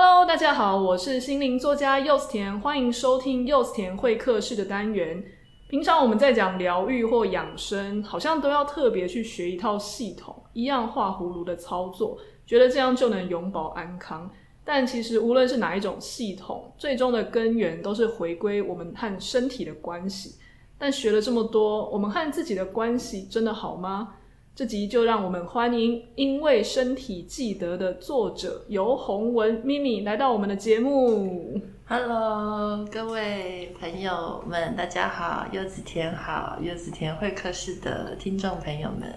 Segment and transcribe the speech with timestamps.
[0.00, 5.20] Hello，大家好，我是心灵作家柚子甜，欢迎收听柚子甜会客室的单元。
[5.68, 12.16] 平常我们在讲疗愈或养生，好像都要特别去学一套系统，一样画葫芦的操作，
[12.46, 14.30] 觉得这样就能永保安康。
[14.64, 20.36] 但其实无论是哪一种系统，最终的根源都是回归我们和身体的关系。
[20.78, 24.14] 但学了这么多，我们和自己的关系真的好吗？
[24.58, 31.60] 这集就让我们欢迎因为身体记得的作者游洪文咪咪来到我们的节目。
[31.86, 39.14] Hello，各位朋友们，大家好，柚子甜好，柚子甜会客室的听众朋友们，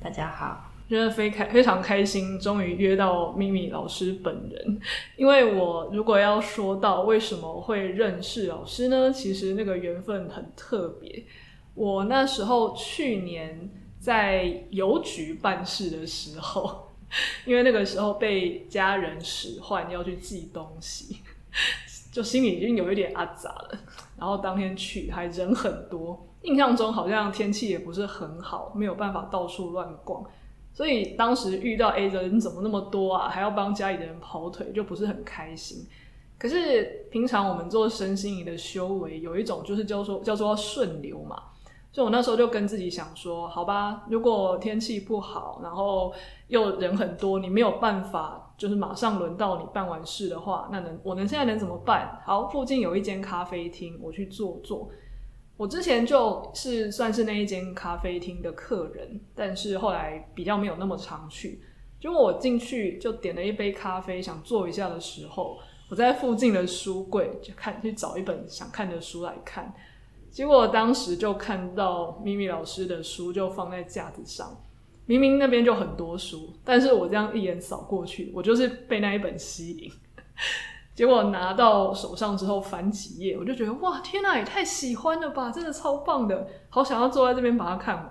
[0.00, 4.80] 大家好，真的非开非常开心，终于约到咪咪老师本人。
[5.16, 9.10] 因为我如果要说到为什么会认识老师呢？
[9.12, 11.24] 其实那个缘分很特别。
[11.74, 13.68] 我那时候去年。
[14.04, 16.90] 在邮局办事的时候，
[17.46, 21.20] 因为那个时候被家人使唤要去寄东西，
[22.12, 23.78] 就心里已经有一点阿杂了。
[24.18, 30.22] 然后当天去还人很多，印象中好像天气也不是很好，没有办法到处乱逛。
[30.74, 35.86] 所以当时遇到 A 人怎么那么多啊，还要帮家里的人跑腿，就不是很开心。
[36.38, 41.42] 可是平常我们做身心灵的修为，有一种就是叫做叫做顺流嘛。
[41.94, 46.12] 就我那时候就跟自己想说，好吧，如果天气不好，然后
[46.48, 52.20] 又人很多，你没有办法，就是马上轮到你办完事的话，那能我能现在能怎么办？
[52.26, 54.90] 好，附近有一间咖啡厅，我去坐坐。
[55.56, 61.62] 我之前就是算是那一间咖啡厅的客人，但是后来比较没有那么常去。
[62.00, 65.56] 结果我进去就点了一杯咖啡，想坐一下的时候，
[65.88, 69.72] 我在附近的书柜就看去找一本想看的书来看。
[70.34, 74.60] 结果当时就看到咪咪老师的书就放在架子上，
[75.06, 79.88] 明明那边就很多书，但是我这样一眼扫过去，我就是被那一本吸引。
[80.92, 88.10] 结果拿到手上之后翻几页，我就觉得哇，天哪，也太喜欢了吧，真的超棒的，好想要坐在这边把它看完。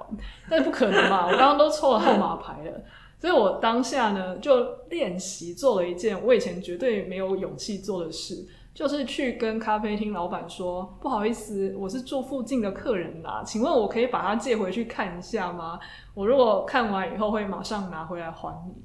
[0.50, 2.84] 但是不可能嘛， 我刚刚都抽了号码牌了，
[3.20, 8.46] 所以我当下呢就练习做了一件我以前绝对没有勇气做的事。
[8.74, 15.80] 就是去跟咖啡厅老板说，不好意思，我是住附近的客人啦，请问我可以把它借回去看一下吗？
[16.14, 18.84] 我如果看完以后会马上拿回来还你。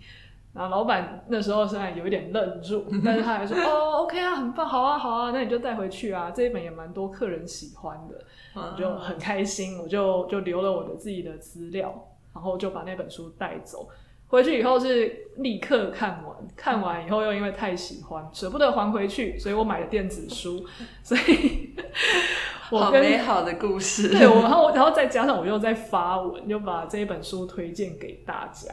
[0.55, 6.33] 然后老板那时候虽然有一点愣住，但是他还说哦，OK 啊，很棒，好啊，好啊，那你就带回去啊。
[6.33, 8.25] 这一本也蛮多客人喜欢的，
[8.55, 11.95] 我就很开心，我就就留了我的自己的资料，
[12.35, 13.89] 然后就把那本书带走。
[14.29, 20.65] 回去以后是立刻看完，看完以后又因为太喜欢，舍不得还回去，所以我买了电子书。
[21.03, 21.75] 所以，
[22.71, 24.11] 我跟，好美好的故事。
[24.11, 28.71] 对，我然后然后再加上我又在发文，就把这一本书推荐给大家。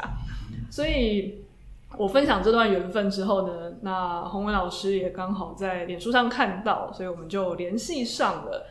[0.70, 1.46] 所以
[1.98, 8.68] 我分享这段缘分之后呢，那洪文老师也刚好在脸书上看到，所以我们就联系上了。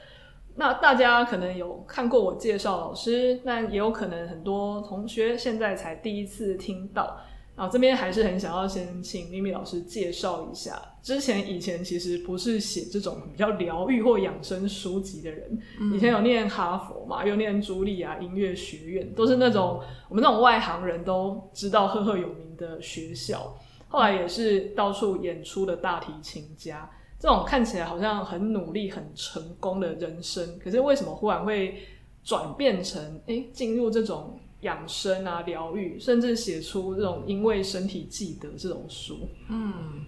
[0.56, 7.18] 那大家可能有看过我介绍老师，但也有可能很多同学现在才第一次听到。
[7.56, 15.56] 然后这边还是很想要先请咪咪老师介绍一下，之前以前其实不是写这种比较疗愈或养生书籍的人，
[15.94, 23.56] 以前有念哈佛嘛，又念茱莉亚音乐学院，都是那种我们那种外行人都知道赫赫有名的学校，
[23.86, 26.90] 后来也是到处演出的大提琴家。
[27.24, 31.82] 这种看起来好像很努力、很成功的人生，可是为什么忽然会
[32.22, 39.26] 转变成诶，进入这种养生啊、疗愈，甚至写出这种因为身体记得这种书？
[39.48, 40.04] 嗯，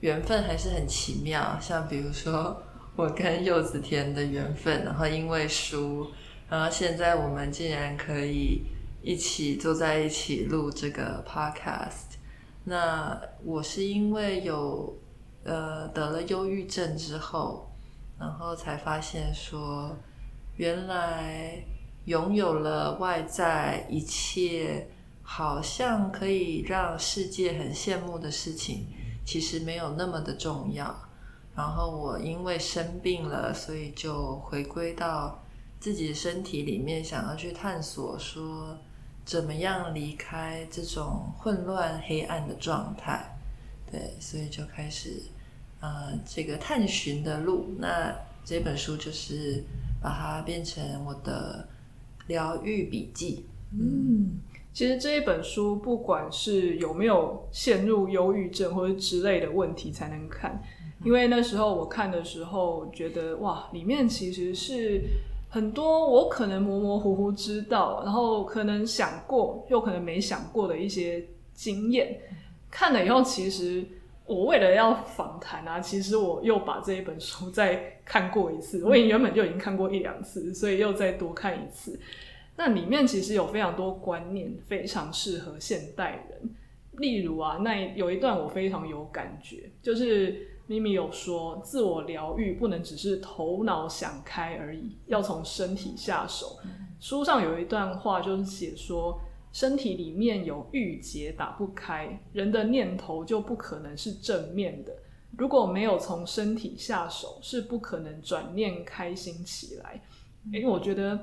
[0.00, 1.56] 缘分还是很奇妙。
[1.60, 2.60] 像比如说
[2.96, 6.08] 我跟柚子甜的缘分，然后因为书，
[6.50, 8.62] 然后现在我们竟然可以
[9.00, 12.18] 一起坐在一起录这个 podcast。
[12.64, 14.98] 那我是因为有。
[15.48, 17.70] 呃，得了忧郁症之后，
[18.18, 19.96] 然后才发现说，
[20.56, 21.64] 原来
[22.04, 24.86] 拥有了外在一切，
[25.22, 28.88] 好像可以让世界很羡慕的事情，
[29.24, 30.94] 其实没有那么的重要。
[31.56, 35.42] 然后我因为生病了，所以就回归到
[35.80, 38.76] 自己身体里面，想要去探索说，
[39.24, 43.34] 怎么样离开这种混乱黑暗的状态。
[43.90, 45.22] 对，所以就开始。
[45.80, 48.12] 呃，这个探寻的路，那
[48.44, 49.62] 这本书就是
[50.02, 51.68] 把它变成我的
[52.26, 53.46] 疗愈笔记。
[53.72, 54.40] 嗯，
[54.72, 60.60] 其实这一本书，不管是有没有陷入忧郁症或者之类的问题才能看，
[61.04, 65.00] 因为那时候我看的时候觉得，哇，里面其实是
[65.48, 71.24] 很多我可能模模糊糊知道，然后可能想过又可能没想过的一些
[71.54, 72.18] 经验，
[72.68, 73.86] 看了以后其实。
[74.28, 78.84] 我为了要访谈啊，其实我又把这一本书 再看过一次。
[78.84, 81.98] 我也原本就已经看过一两次，所以又再多看一次。
[82.56, 86.54] 那里面其实有非常多观念，非常适合现代人。
[86.98, 96.58] 例如啊，那有一段我非常有感觉，就是咪咪有说，自我疗愈不能只是头脑想开而已，要从身体下手。
[97.00, 99.18] 书上有一段话，就是写说。
[99.58, 104.94] 身体里面有郁结打不开，人的念头就不可能是正面的。
[105.36, 110.00] 如果没有从身体下手，是不可能转念开心起来。
[110.52, 111.18] 因为我觉得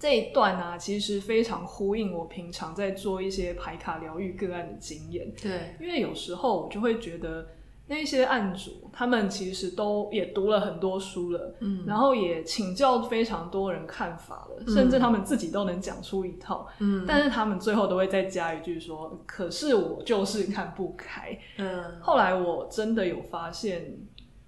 [0.00, 5.32] 这一段呢、啊，其实非常呼应我平常在做一些排卡疗愈个案的经验。
[5.40, 7.46] 对，因为有时候我就会觉得。
[7.88, 23.94] 那些案主，他们其实都也读了很多书了，嗯，然后也请教非常多人看法了，嗯，甚至他们自己都能讲出一套，嗯，但是他们最后都会再加一句说：“可是我就是看不开。”嗯，后来我真的有发现，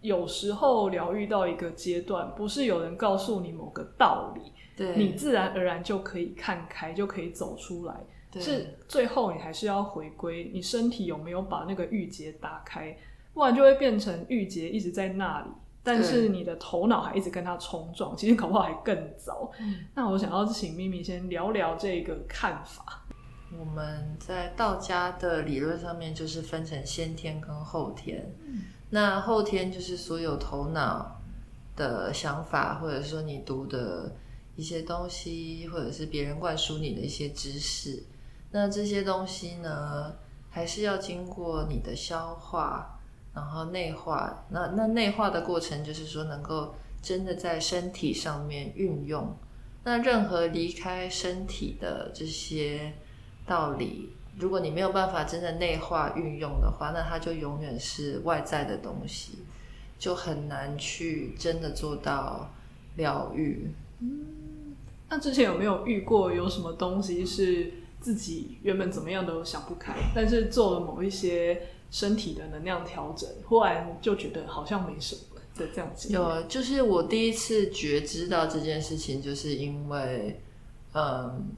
[0.00, 7.94] 有时候疗愈到一个阶段，不是有人告诉你某个道理，对，你自然而然就可以看开，就可以走出来，
[8.40, 12.96] 是最后你还是要回归你身体有没有把那个郁结打开。
[13.34, 15.48] 不然就会变成郁结一直在那里，
[15.82, 19.50] 但是你的头脑还一直跟它冲撞，其实搞不好还更糟。
[19.58, 19.84] 嗯。
[19.94, 23.04] 那我想要请咪咪先聊聊这个看法。
[23.58, 28.32] 我们在道家的理论上面就是分成先天跟后天。
[28.44, 28.62] 嗯。
[28.90, 31.20] 那后天就是所有头脑
[31.74, 34.14] 的想法，或者说你读的
[34.54, 38.04] 一些东西，或者是别人灌输你的一些知识。
[38.52, 40.14] 那这些东西呢，
[40.48, 42.93] 还是要经过你的消化。
[43.34, 49.36] 然后内化，那那内化的过程就是说，能够真的在身体上面运用。
[49.82, 52.92] 那任何离开身体的这些
[53.44, 59.40] 道理，如果你没有办法真的内化运用的话，那它就永远是外在的东西，
[59.98, 62.48] 就很难去真的做到
[62.96, 63.70] 疗愈。
[63.98, 64.74] 嗯，
[65.10, 71.60] 那之前有没有遇过有什么东西是自己原本怎么样都想不开，但是做了某一些
[71.94, 76.12] 身体的能量调整，忽然就觉得好像没什么的这样子。
[76.12, 80.42] 有，就是我第一次觉知到这件事情，就是因为，
[80.92, 81.52] 嗯，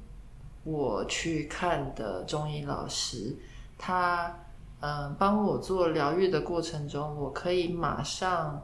[0.62, 3.34] 我去看的中医老师，
[3.78, 4.44] 他
[4.80, 8.62] 嗯帮我做疗愈的过程中，我可以马上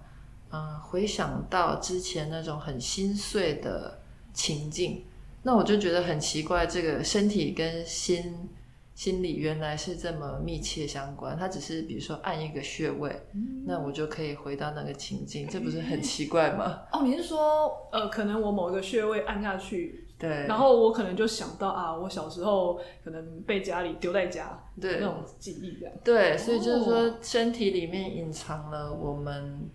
[0.50, 3.98] 嗯回想到之前那种很心碎的
[4.34, 5.06] 情境，
[5.42, 8.50] 那我就觉得很奇怪，这个身体跟心。
[8.94, 16.82] 心理原来是这么密切相关，它只是比如说按一个穴位，嗯，那我就可以回到那个情境，这不是很奇怪吗？
[16.92, 25.94] 哦，你是说，呃，可能我某一个穴位按下去，对，然后我可能就想到啊，我小时候可能被家里丢在家，对，那种记忆这样。
[26.04, 29.70] 对，所以就是说，身体里面隐藏了我们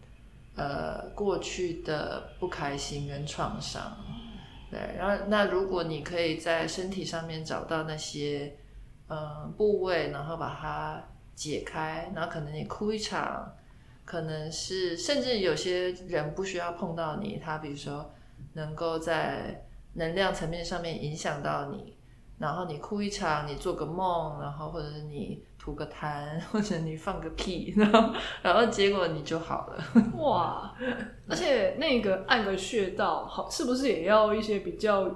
[0.56, 3.98] 呃过去的不开心跟创伤，
[4.70, 8.56] 对，然后那如果你可以在身体上面找到那些。
[9.10, 11.02] 嗯，部位，然后把它
[11.34, 13.56] 解开，然后可能你哭一场，
[14.04, 18.12] 可能是甚至有些人不需要碰到你，他比如说
[18.52, 21.96] 能够在能量层面上面影响到你，
[22.38, 29.84] 然后你哭一场，你做个梦，然后或者是你吐个痰，或者你放个屁，然后然后结果你就好了。
[30.20, 30.76] 哇！
[31.30, 35.10] 而且那个按个穴道，好，是不是也要一些比较？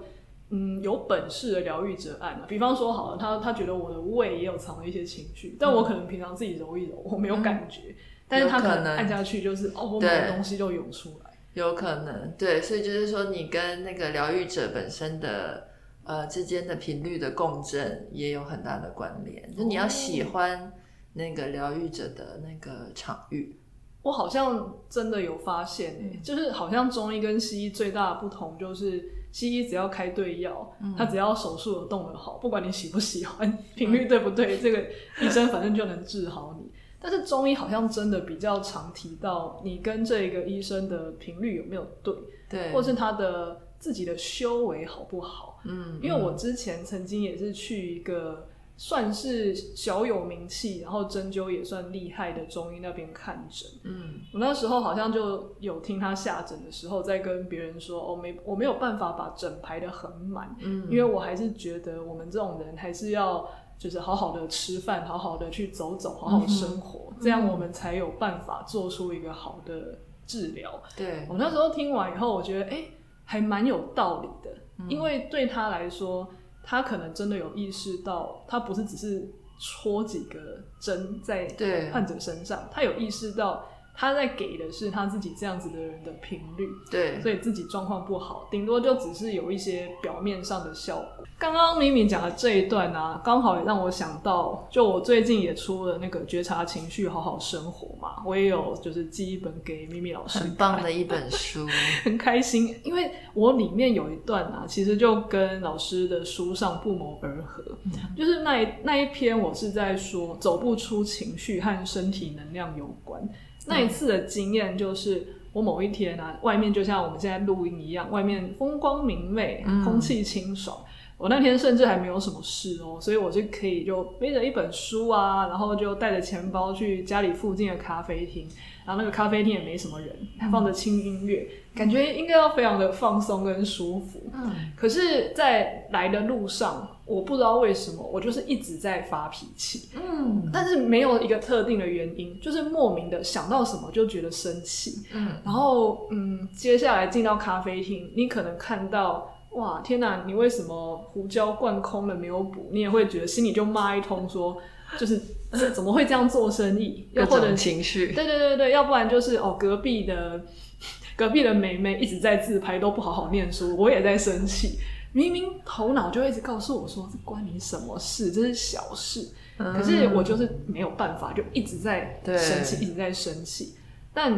[0.54, 7.96] 嗯，有本事的疗愈者按啊，比方说好了，他他觉得我的胃也有藏了一些情绪，但我可能平常自己揉一揉，我没有感觉，嗯、
[8.28, 15.70] 但是他可能按下去就是哦，我买的东西就涌出来，有可能，对，所以就是说你跟那个疗愈者本身的
[16.04, 20.74] 呃之间的频率的共振也有很大的关联，就你要喜欢
[21.14, 23.58] 那个疗愈者的那个场域。
[24.02, 29.21] 我好像真的有发现、欸，就是好像中医跟西医最大的不同就是。
[29.32, 34.86] 西医只要开对药，他只要手术有动得好，不管你喜不喜欢，频率对不对，这个
[35.22, 36.70] 医生反正就能治好你。
[37.00, 42.14] 但是中医好像真的比较常提到你跟这个医生的频率有没有对，
[42.50, 45.60] 对，或是他的自己的修为好不好。
[45.66, 48.48] 嗯，因为我之前曾经也是去一个。
[48.84, 53.70] 算是小有名气，然后针灸也算厉害的中医那边看诊。
[53.84, 63.48] 嗯，我那时候好像就有听他下诊的时候，在跟别人说：“哦，没，我没有办法把诊排的很满。”嗯，因为我还是觉得我们这种人还是要
[63.78, 70.82] 就是好好的吃饭，好好的去走走，好好生活，嗯，这样我们才有办法做出一个好的治疗。
[70.98, 72.86] 对，我那时候听完以后，我觉得哎，
[73.26, 76.28] 还蛮有道理的，嗯，因为对他来说。
[76.64, 80.40] 他可能真的有意识到，他不是只是戳几个
[80.80, 81.48] 针在
[81.92, 83.68] 患者身上，他有意识到。
[83.94, 91.26] 他在给的是他自己这样子的人的频率，对，所以自己状况不好，顶多就只是有一些表面上的效果。
[91.38, 101.68] 刚刚咪咪讲的这一段啊，刚好也让我想到，就我最近也出了那个觉察情绪，好好生活嘛，我也有就是寄一本给咪咪老师， 很棒的一本书，
[102.04, 113.22] 很开心，因为我里面有一段啊，其实就跟老师的书上不谋而合，嗯、就是那一那一篇我是在说走不出情绪和身体能量有关。
[113.68, 120.78] 那一次的经验就是，我某一天啊，外面就像我们现在录音一样，外面风光明媚，空气清爽。
[120.80, 120.86] 嗯、
[121.18, 128.48] 我那天甚至还没有什么事哦，所以我就可以就背着一本书啊，然后就带着钱包去家里附近的咖啡厅。
[128.84, 134.24] 然后那个咖啡厅也没什么人，还放着轻音乐，嗯、感觉应该要非常的放松跟舒服。
[134.34, 139.90] 嗯，可是，在来的路上，我不知道为什么，我就是一直在发脾气。
[139.96, 145.04] 嗯，但是没有一个特定的原因，就是莫名的想到什么就觉得生气。
[145.14, 152.70] 嗯，然后嗯，接下来进到咖啡厅，你可能看到哇，天哪，你为什么胡椒灌空了没有补？
[152.72, 154.58] 你也会觉得心里就骂一通说。
[154.98, 155.22] 就是
[155.74, 157.08] 怎么会这样做生意？
[157.14, 158.12] 又或者情绪？
[158.12, 160.42] 对对对对，要不然就是哦，隔壁的
[161.16, 164.78] 隔壁的妹妹一直在自拍，都不好好念书，我也在生气。
[165.14, 168.32] 明明头脑就一直告诉我说，这关你什么事？
[168.32, 169.30] 这是小事。
[169.58, 173.76] 嗯、可是我就是没有办法，就一直在生气，一直在生气。
[174.14, 174.32] 但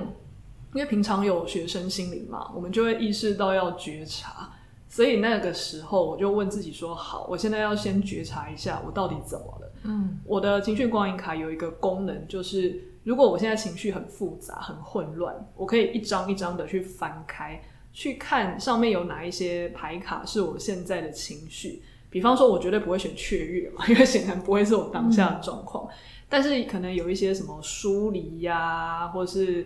[0.73, 4.51] 因为平常有学生心灵嘛，我们就会意识到要觉察。
[4.89, 9.71] 所以那个时候，我就问自己说：好，我现在要先觉察一下，我到底怎么了？
[9.85, 17.59] 嗯，我的情绪光影卡有一个功能，就是如果我现在情绪很复杂、很混乱，我可以一张一张的去翻开，
[17.93, 21.81] 去看上面有哪一些牌卡是我现在的情绪。
[22.09, 25.87] 比方说，我绝对不会选雀跃嘛， 因为显然不会是我当下的状况。
[26.29, 29.65] 但是可能有一些什么疏离呀，或是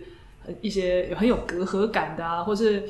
[0.60, 2.88] 一些很有隔阂感的啊，或是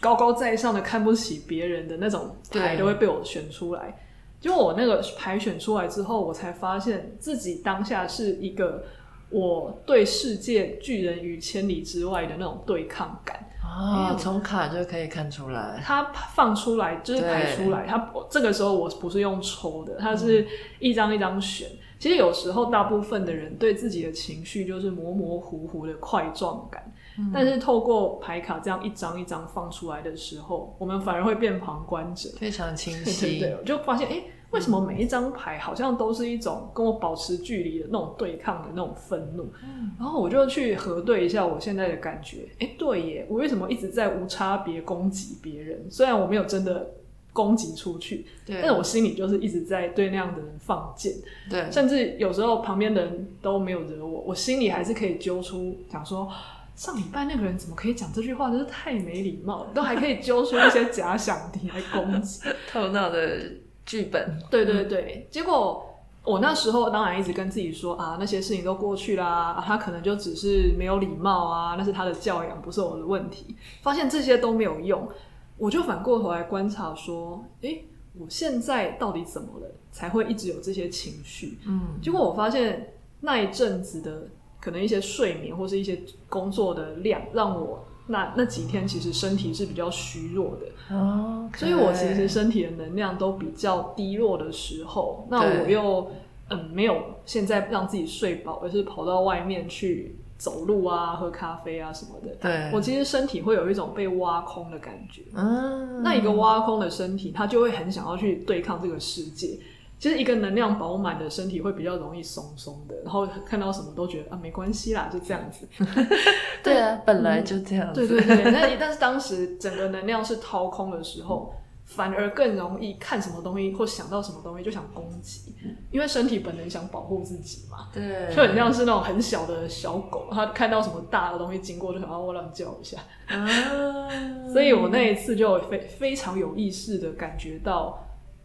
[0.00, 4.00] 高高在上的看不起别人的那种牌，都会被我选出来。
[4.40, 8.84] 就我那个牌选出来之后，我才发现自己当下是一个
[9.30, 15.80] 我对世界拒人于千里之外的那种对抗感啊，从卡就可以看出来。
[15.84, 20.46] 它放出来就是排出来，它这个时候我不是用抽的，它是
[20.78, 21.68] 一张一张选。
[21.68, 33.38] 嗯、其实有时候大部分的人对自己的情绪就是模模糊糊的块状感，嗯、但是透过牌卡这样一张一张放出来的时候，我们反而会变旁观者，非常清晰。
[33.38, 34.12] 对，对，对，我就发现哎。
[34.12, 39.44] 诶为什么每一张牌好像都是一种跟我保持距离的那种对抗的那种愤怒？
[39.62, 42.48] 嗯、然后我就去核对一下我现在的感觉。
[42.60, 45.84] 哎，对耶，我为什么一直在无差别攻击别人？
[45.90, 46.94] 虽然我没有真的
[47.32, 51.12] 攻击出去，但是我心里就是一直在对那样的人放箭。
[51.50, 56.26] 对，甚至有时候旁边的人都没有惹我，我心里还是可以揪出，想说
[56.74, 62.40] 上礼拜那个人怎么可以讲这句话，真是太没礼貌了，都还可以揪出一些假想敌来攻击
[62.72, 63.38] 头脑的。
[63.86, 65.86] 剧本，对对对，嗯、结果
[66.24, 73.54] 我那时候当然一直跟自己说啊，那些事情都过去啦，啊、他可能就只是没有礼貌啊，那是他的教养，不是我的问题。
[73.80, 75.08] 发现这些都没有用，
[75.56, 77.84] 我就反过头来观察说，诶，
[78.18, 81.58] 我现在到底怎么了，才会一直有这些情绪？
[81.66, 84.26] 嗯，结果我发现那一阵子的
[84.60, 87.84] 可能一些睡眠或是一些工作的量，让我。
[88.08, 91.58] 那那几天其实身体是比较虚弱的，Okay.
[91.58, 96.10] 所以我其实身体的能量都比较低落的时候，那我又
[96.50, 102.34] 嗯没有现在让自己睡饱，而是跑到外面去走路啊、喝咖啡啊什么的。
[102.40, 105.22] 对，我其实身体会有一种被挖空的感觉。
[105.34, 109.58] 嗯，那一个挖空的身体，他就会很想要去对抗这个世界。
[109.98, 115.66] 其实一个能量饱满的身体会比较容易松松的，然后看到什么都觉得啊没关系啦，就这样子。
[116.62, 118.06] 对啊，本来就这样子。
[118.06, 121.54] 对对对，但但是当时整个能量是掏空的时候，
[121.86, 125.54] 反而更容易看什么东西或想到什么东西就想攻击，
[125.90, 127.88] 因为身体本能想保护自己嘛。
[127.90, 132.98] 对，就很像是那种很小的小狗，它看到什么大的东西经过就想要我乱叫一下。
[133.28, 133.48] 啊，
[134.52, 137.98] 所以我那一次就非非常有意识的感觉到，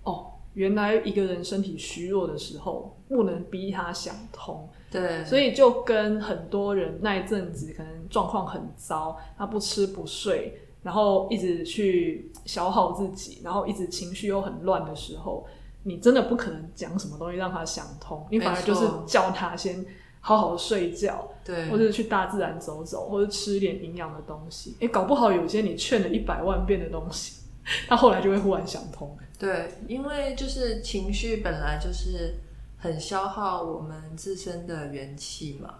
[0.03, 0.27] 哦。
[0.53, 4.67] 原来一个人身体虚弱的时候，不能逼他想通。
[4.89, 15.47] 对，所以就跟很多人那一阵子可能状况很糟，他不吃不睡，然后一直去消耗自己，然后一直情绪又很乱的时候，
[15.83, 19.85] 你真的不可能讲什么东西让他想通，你反而就是叫他先
[20.19, 24.75] 好好睡觉，对，或者去大自然走走，或者吃一点营养的东西。
[24.81, 27.43] 诶，搞不好有些你劝了一百万遍的东西，
[27.87, 29.17] 他后来就会忽然想通。
[29.41, 32.35] 对，因为就是情绪本来就是
[32.77, 35.79] 很消耗我们自身的元气嘛。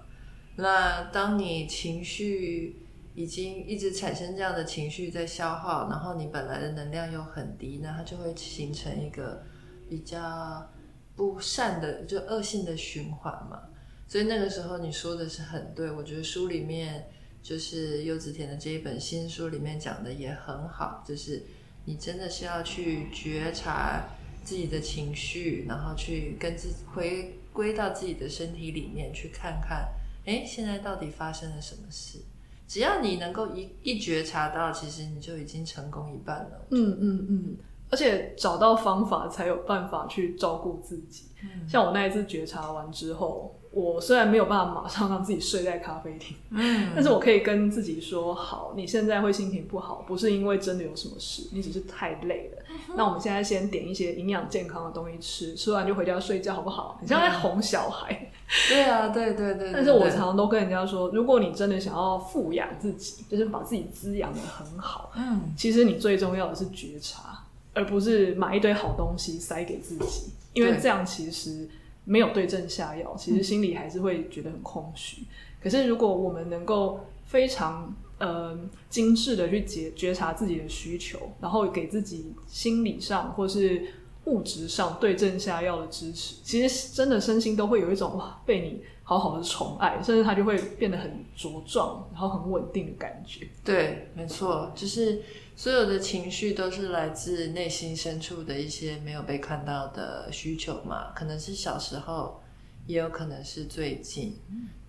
[0.56, 2.82] 那当你情绪
[3.14, 9.44] 已经一直产生这样的情绪在消耗，然后你本来的能量又很低，那它就会形成一个
[9.88, 10.68] 比较
[11.16, 13.62] 不善的，就恶性的循环嘛。
[14.08, 17.08] 所以那个时候你说的是很对，我觉得书里面
[17.44, 21.44] 就是柚子田的这一本新书里面讲的也很好，就是
[21.86, 24.04] 你真的是要去觉察
[24.44, 29.90] 自己的情绪，然后去跟自己回归到自己的身体里面去看看，
[30.26, 32.20] 哎，现在到底发生了什么事？
[32.68, 36.68] 只要你能够一一觉察到，其实你就已经成功一半了。
[36.70, 37.58] 嗯嗯嗯，
[37.90, 41.26] 而且找到方法才有办法去照顾自己。
[41.44, 43.56] 嗯，像我那一次觉察完之后。
[43.72, 52.64] 我虽然没有办法马上让自己睡在咖啡厅，嗯， 但是我可以跟自己说：好，你现在会心情不好，不是因为真的有什么事，你只是太累了。
[52.70, 57.00] 嗯、那我们现在先点一些营养健康的东西吃，吃完就回家睡觉，好不好？
[57.02, 58.12] 你像在哄小孩。
[58.12, 58.28] 嗯、
[58.68, 59.72] 对啊，对对对，对。
[59.72, 71.70] 但是我常常都跟人家说，如果你真的想要富养自己，就是把自己滋养的很好，嗯，其实你最重要的是觉察，而不是买一堆好东西塞给自己，因为这样其实。
[72.04, 75.22] 没有对症下药，其实心里还是会觉得很空虚。
[75.22, 75.28] 嗯、
[75.62, 83.88] 可是如果我们能够非常呃精致的去觉觉察自己的需求，然后给自己心理上或是
[84.26, 93.48] 物质上对症下药的支持，其实真的身心都会有一种哇被你好好的宠爱，甚至它就会变得很茁壮，然后很稳定的感觉。
[93.64, 95.22] 对，没错，就是。
[95.62, 102.42] 所有的情绪都是来自内心深处的一些没有被看到的需求嘛，可能是小时候，
[102.88, 104.36] 也有可能是最近。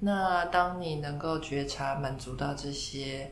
[0.01, 3.31] 那当你能够觉察、满足到这些。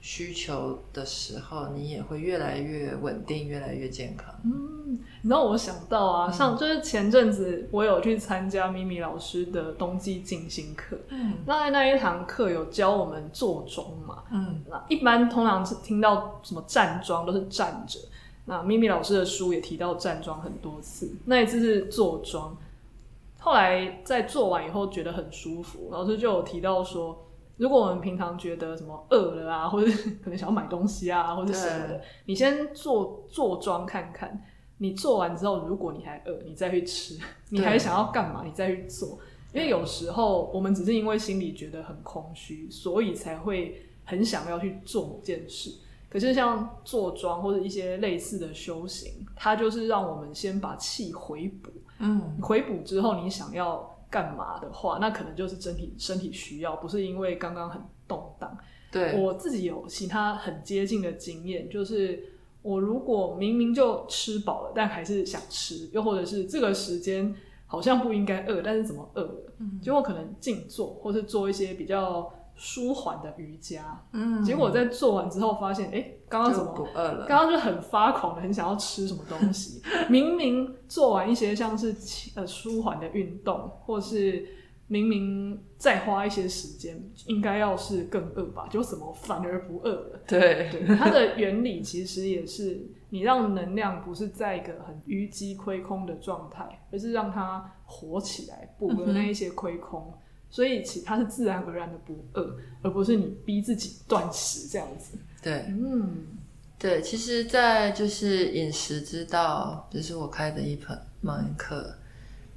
[0.00, 4.32] 需求的时候，你也会越来越稳定，越来越健康。
[4.44, 10.96] 嗯，你让我想到啊，像就是前阵子我有去参加咪咪老师的冬季静心课。
[11.08, 14.22] 嗯，那在那一堂课有教我们坐庄嘛。
[14.30, 17.98] 嗯，那一般通常是听到什么站桩都是站着。
[18.44, 22.56] 那咪咪老师的书也提到站桩很多次，那一次是坐庄。
[23.40, 27.24] 后来在做完以后觉得很舒服，老师就有提到说。
[27.58, 29.90] 如果我们平常觉得什么饿了啊，或者
[30.22, 34.42] 可能想要买东西啊， 或者什么的，你先做坐庄看看。
[34.80, 37.18] 你做完之后，如果你还饿，你再去吃。
[37.50, 38.44] 你还想要干嘛？
[38.44, 39.18] 你再去做。
[39.52, 45.72] 因为有时候我们只是因为心里觉得很空虚，所以才会很想要去做某件事。
[46.08, 51.72] 可是像坐庄或者一些类似的修行，它就是让我们先把气回补。
[51.98, 53.97] 嗯，回补之后，你想要。
[54.10, 58.56] 干嘛的话，那可能就是身体身体需要，不是因为刚刚很动荡。
[58.90, 62.22] 对，我自己有其他很接近的经验，就是
[62.62, 67.34] 我如果明明就吃饱了，但还是想吃，又或者是这个时间
[67.66, 69.52] 好像不应该饿，但是怎么饿了？
[69.58, 72.32] 嗯，结果可能静坐，或是做一些比较。
[72.58, 77.24] 舒缓的瑜伽，嗯，结果在做完之后发现，哎，刚刚怎么不饿了？
[77.24, 79.80] 刚刚就很发狂的，很想要吃什么东西。
[80.10, 81.94] 明明做完一些像是
[82.34, 84.44] 呃舒缓的运动，或是
[84.88, 88.66] 明明再花一些时间，应该要是更饿吧？
[88.68, 90.20] 就怎么反而不饿了？
[90.26, 100.12] 对，对，它的原理其实也是你让能量不是在一个很淤积亏空的状态，而是让它活起来，补了那一些亏空。
[100.12, 100.18] 嗯
[100.50, 105.18] 所以其它是自然而然的不饿，而不是你逼自己断食这样子。
[105.42, 106.26] 对，嗯，
[106.78, 110.78] 对，其实，在就是饮食之道，就是我开的一
[111.20, 111.94] 门课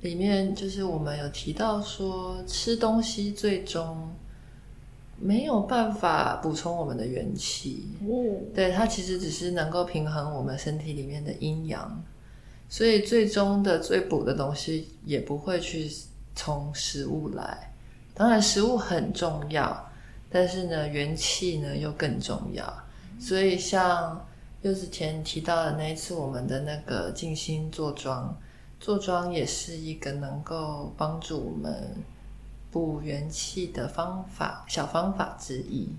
[0.01, 4.09] 里面，就是我们有提到说，吃东西最终
[5.19, 7.89] 没有办法补充我们的元气。
[8.01, 12.03] 哦，对，它其实只是能够平衡我们身体里面的阴阳，
[12.69, 15.91] 所以最终的最补的东西也不会去
[16.35, 17.70] 从食物来。
[18.21, 19.89] 当然，食物很重要，
[20.29, 22.71] 但是呢，元气呢又更重要。
[23.19, 24.23] 所以，像
[24.61, 28.37] 柚子前提到的那一次，我们的那个静心坐庄，
[28.79, 31.95] 坐庄也是一个能够帮助我们
[32.69, 35.89] 补元气的方法，小方法之一。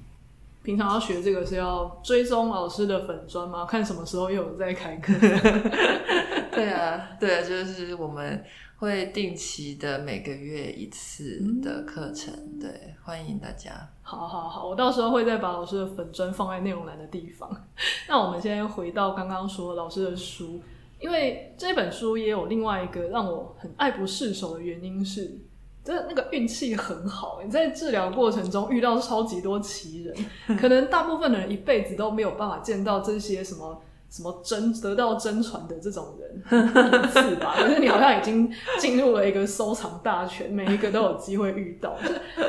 [0.62, 3.66] 平常要学这个是要追踪老师的粉砖吗？
[3.66, 5.12] 看什么时候又有在开课？
[6.54, 8.44] 对啊，对啊，就是我们。
[8.82, 13.70] 会定期的每个月一次的课程，嗯、对，欢迎大家。
[14.02, 17.48] 好好好，我到时候会再把老师的粉专放在内容栏的地方。
[18.10, 20.60] 那我们先回到刚刚说老师的书，
[20.98, 25.38] 因为这本书也有另外一个让我很爱不释手的原因是，
[25.84, 27.40] 真的那个运气很好。
[27.44, 30.16] 你在治疗过程中遇到超级多奇人，
[30.58, 33.80] 可能大部分的人一辈子都没有办法见到这些什么。
[34.12, 41.96] 什么真得到真传的这种人一次吧， 可是你好像已经进入了一个收藏大全，每一个都有机会遇到。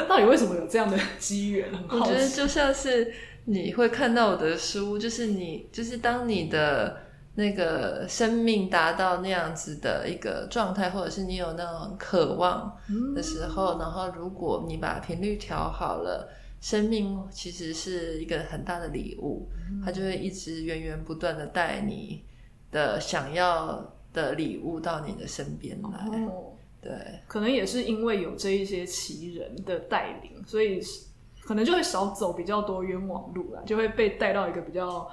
[0.10, 1.70] 到底为什么有这样的机缘？
[1.90, 3.14] 我觉得就像是
[3.46, 6.98] 你会看到我的书，就是你就是当你的
[7.36, 12.78] 那个生命达到那样子的一个状态，或者是你有那种渴望
[13.16, 16.28] 的时候，嗯、然后如果你把频率调好了。
[16.64, 19.50] 生命其实是一个很大的礼物，
[19.84, 22.24] 它就会一直源源不断的带你
[22.72, 26.08] 的想要的礼物到你的身边来。
[26.26, 30.82] 哦、对，可能也是因为有这一些奇人的带领，所以
[31.42, 35.06] 可能就会少走比较多冤枉路了，就会被带到一个比较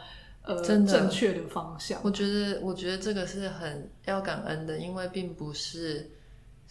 [0.45, 2.01] 呃正确的方向。
[2.05, 6.09] 我觉得，我觉得这个是很要感恩的，因为并不是。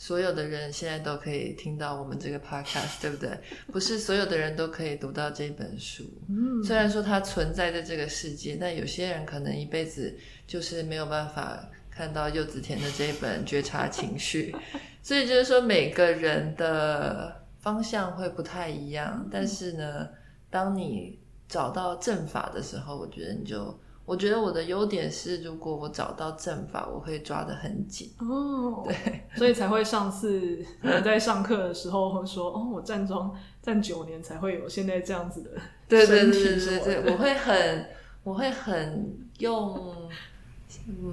[0.01, 3.29] 所有的人现在都可以听到我们这个 podcast，对不对？
[3.69, 6.05] 不是所有的人都可以读到这本书。
[6.29, 14.53] 嗯，虽然说它存在在这个世界，但有些人可能一辈子就是没有办法看到柚子田的这一本《觉察情绪》。
[15.03, 19.27] 所以就是说，每个人的方向会不太一样。
[19.29, 20.07] 但是呢，
[20.49, 23.77] 当你找到正法的时候，我觉得你就。
[24.10, 28.12] 我觉得我的优点是，如果我找到正法，我会抓得很紧。
[28.17, 30.65] 哦，对， 所以才会上次
[31.06, 35.52] 在上课的时候会说，哦，我站桩站九年才会有现在这样子的
[35.88, 37.86] 对对对对对，我会很
[38.24, 39.95] 我会很用，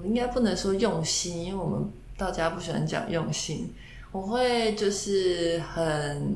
[0.03, 3.75] 应该不能说用心，因为我们道家不喜欢讲用心。
[4.11, 6.35] 我会就是很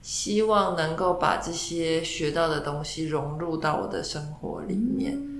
[0.00, 5.31] 希望能够把这些学到的东西融入到我的生活里面。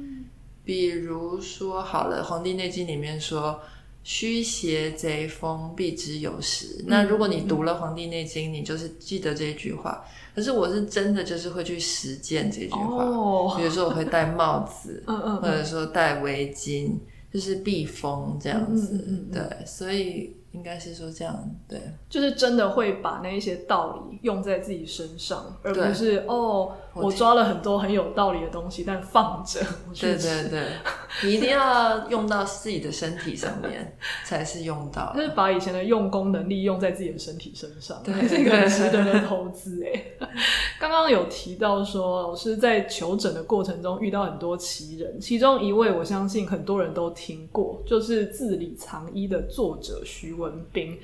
[0.63, 3.61] 嗯比如说，好了，《黄帝内经》里面说
[4.05, 6.77] “虚邪贼风，避之有时”。
[6.83, 10.05] 嗯、那如果你读了《黄帝内经》，你就是记得这句话。
[10.35, 13.05] 可是我是真的就是会去实践这句话。
[13.05, 16.93] 哦、比如说，我会戴帽子， 嗯嗯，或者说戴围巾，
[17.33, 19.27] 就是避风这样子。
[19.33, 20.37] 对，所以。
[20.53, 29.61] 应该是说这样，对，就是真的会把那一些道理用在自己身上，而不是哦，我抓了很多很有道理的东西，但放着。
[29.99, 30.67] 对对对，
[31.25, 35.13] 你一定要用到自己的身体上面，才是用到。
[35.15, 40.05] 就是把以前的用功能力用在自己的身体身上，对，是一个很值得 的投资哎。
[40.79, 50.99] 刚刚有提到说，老师在求诊的过程中遇到很多奇人，其中一位我相信很多人都听过，就是字里藏医的作者徐文斌，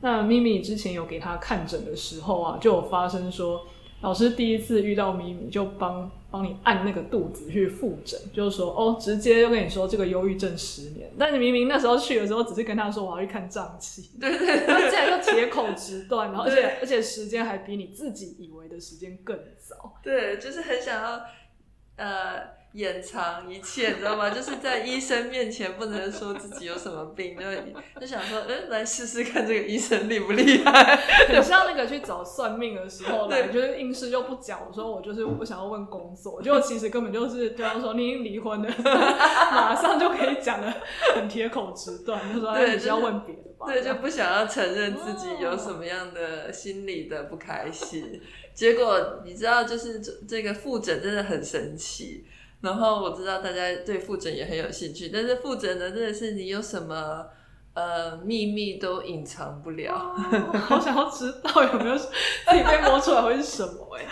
[0.00, 3.66] 那咪咪之前有给他看诊的时候啊，就有发生说，
[4.04, 21.20] 老师第一次遇到咪咪就帮帮你按那个肚子去复诊，就是说哦，直接就跟你说这个忧郁症十年，但你明明那时候去的时候只是跟他说我要去看胀气， 对对对，然后竟然就铁口直断， 然后而且而且时间还比你自己以为的时间更早，对，就是很想要
[21.96, 22.63] 呃。
[22.74, 24.30] 掩藏一切，你知道吗？
[24.34, 30.96] 就是在医生面前不能说自己有什么病，就就想说，嗯、欸，来试试看这个医生厉不厉害。
[31.30, 40.74] 很像那个去找算命的时候，对，就是应试就不讲，我说我就是我想要问工作，结果其实根本就是对方说你已经离婚了， 马上就可以讲得
[41.14, 43.66] 很铁口直断，就说你是要问别的吧？
[43.66, 48.20] 对，就不想要承认自己有什么样的心理的不开心。
[48.52, 52.24] 结果你知道，就是这这个复诊真的很神奇。
[52.64, 57.26] 然后我知道大家对复诊也很有兴趣，但是复诊呢，真的是你有什么
[57.74, 59.94] 呃秘密都隐藏不了。
[59.94, 64.06] 哦、 好想要知道有没有自己被摸出来会是什么 哎？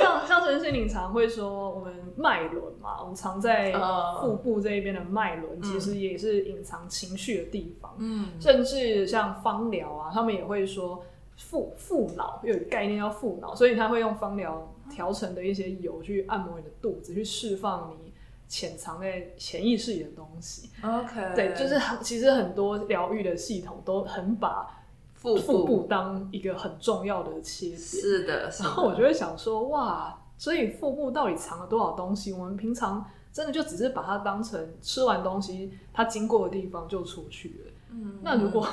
[0.00, 3.72] 像像陈心凌常会说，我们脉轮嘛，我们藏在
[4.20, 7.94] 腹部这一边的脉轮，嗯、其实也是隐藏情绪的地方。
[7.98, 11.02] 嗯，甚至像芳疗啊，他们也会说
[11.36, 14.72] 腹腹脑有一个概念叫腹脑，所以他会用芳疗。
[14.90, 18.12] 调成的一些油去按摩你的肚子，去释放你
[18.48, 20.70] 潜藏在潜意识里的东西。
[20.82, 27.78] OK，对，就是很其实很多疗愈的系统都很把腹腹部当一个很重要的切点。
[27.78, 32.32] 是的，然后我就会想说，哇，所以腹部到底藏了多少东西？
[32.32, 37.72] 我们平常真的就只是把它当成吃完东西，它经过的地方就出去了。
[37.90, 38.66] 嗯，那如果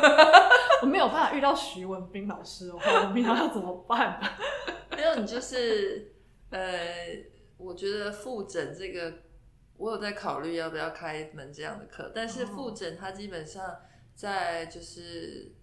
[0.82, 4.20] 我没有办法遇到徐文斌老师的话，我平常要怎么办？
[4.98, 6.12] 没有，你就是
[6.50, 7.24] 呃，
[7.56, 9.14] 我觉得复诊这个，
[9.76, 12.10] 我有在考虑要不要开一门这样的课。
[12.12, 13.76] 但是复诊它基本上
[14.16, 15.54] 在就是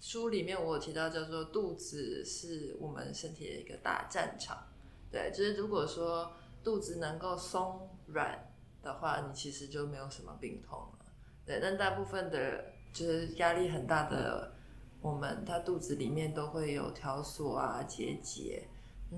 [0.00, 4.60] 书里面我有提到叫做肚子是我们身体的一个大战场。
[5.08, 6.32] 对，就是如果说
[6.64, 8.52] 肚子能够松软
[8.82, 11.06] 的话，你其实就没有什么病痛了。
[11.46, 14.56] 对，但大部分的就是压力很大的。
[15.02, 18.68] 我们他肚子里面都会有条索啊、结节，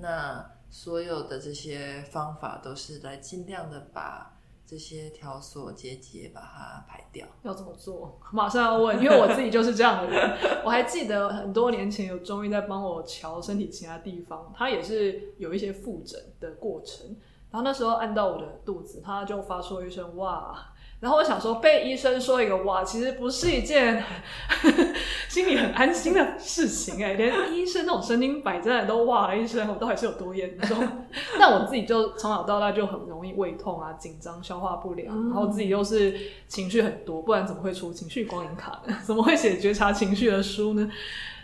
[0.00, 4.34] 那所有的这些方法都是来尽量的把
[4.66, 7.26] 这些条索结节把它排掉。
[7.42, 8.18] 要怎么做？
[8.32, 10.62] 马上要问，因为我自己就是这样的人。
[10.64, 17.06] 我还记得很多年前有中医在帮我瞧身体其他地方，他也是有一些复诊的过程。
[17.50, 20.58] 然后那时候按到我的肚子，他就发出一声“哇”。
[21.04, 24.02] 然后我想说，被医生说一个哇，其实不是一件
[24.48, 24.86] 呵呵
[25.28, 30.78] 心里很安心的事情哎，连医生那种神经百战都哇了一声，我到底是有多严重？
[31.38, 38.96] 但我自己就从小到大就很容易胃痛啊、紧张、消化不良，然后自己又是情绪很多，不然怎么会出情绪光影卡呢？
[39.04, 40.90] 怎么会写觉察情绪的书呢？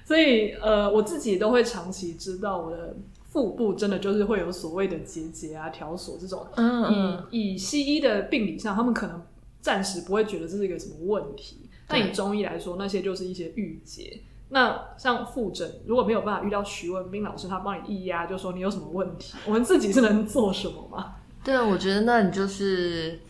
[0.06, 2.96] 所以呃，我自己都会长期知道我的
[3.28, 6.46] 腹部真的就是会有所谓的结节啊、条索这种。
[6.56, 7.26] 嗯嗯。
[7.30, 9.22] 以以西医的病理上，他们可能。
[9.60, 14.20] 暂时不会觉得这是一个什么问题，但以中医来说，那些就是一些郁结。
[14.52, 21.14] 那像复诊，如果没有办法遇到徐文斌老师，他帮你一压，就说你有什么问题，我们自己是能做什么吗？
[21.44, 23.20] 对啊，我觉得那你就是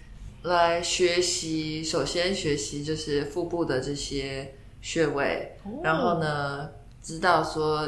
[0.44, 6.70] 来学习，首先学习就是腹部的这些穴位，哦、然后呢，
[7.02, 7.86] 知道说，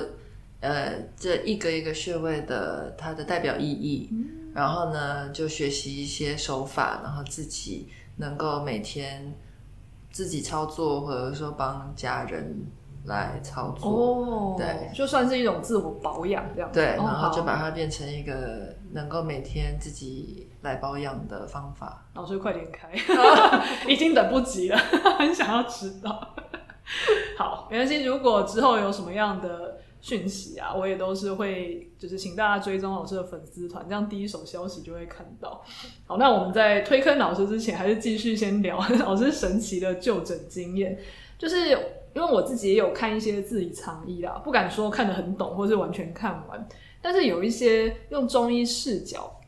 [0.60, 7.88] 呃，这一个一个穴位的它的代表意义，嗯、然后呢，就学习一些手法，然后自己。
[8.16, 9.34] 能够每天
[10.10, 12.66] 自己操作，或者说帮家人
[13.04, 16.78] 来操作，哦，对，就算是一种自我保养这样子。
[16.78, 22.04] 对，然后就把它变成一个能够每天自己来保养的方法。
[22.14, 22.90] 老师快点开，
[23.88, 24.78] 已经等不及了，
[25.18, 26.34] 很想要知道。
[27.38, 29.71] 好，没关系，如果之后有什么样的。
[30.02, 35.64] 讯息啊，我也都是会，就是请大家追踪老师的粉丝团，这样第一手消息就会看到。
[36.06, 40.98] 好，那我们在推坑老师之前，还是继续先聊 老师神奇的就诊经验。
[41.38, 41.68] 就是
[42.14, 46.68] 因为我自己也有看一些字里藏医啦，不敢说看得很懂，或是完全看完，
[47.00, 49.40] 但是有一些用中医视角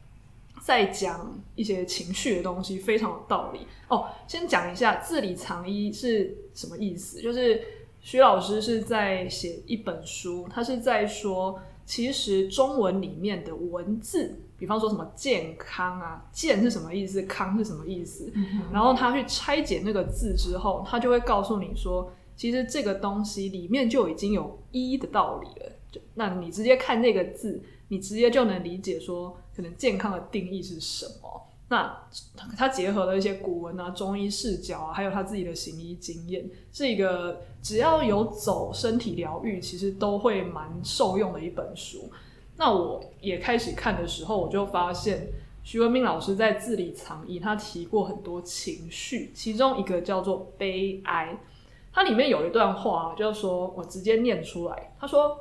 [0.62, 3.66] 在讲一些情绪的东西，非常有道理。
[3.88, 7.60] 哦，先讲一下字里藏医是什么意思，就是。
[8.04, 25.72] 徐老师是在写一本书，他是在说，其实中文里面的文字，比方说什么健康啊，健是什么意思，康是什么意思，嗯、然后他去拆解那个字之后，他就会告诉你说，其实这个东西里面就已经有一的道理了。
[25.90, 31.42] 就那你直接看那个字，你直接就能理解说，可能健康的定义是什么。
[31.74, 32.06] 那
[32.56, 42.08] 他结合了一些古文啊、中医视角啊，还有他自己的行医经验，是一个只要有走身体疗愈，其实都会蛮受用的一本书。
[42.56, 45.26] 那我也开始看的时候，我就发现
[45.64, 51.36] 徐文彬老师在字里藏意，他提过很多情绪，其中一个叫做悲哀。
[51.92, 55.36] 它里面有一段话，就是说我直接念出来，他说：“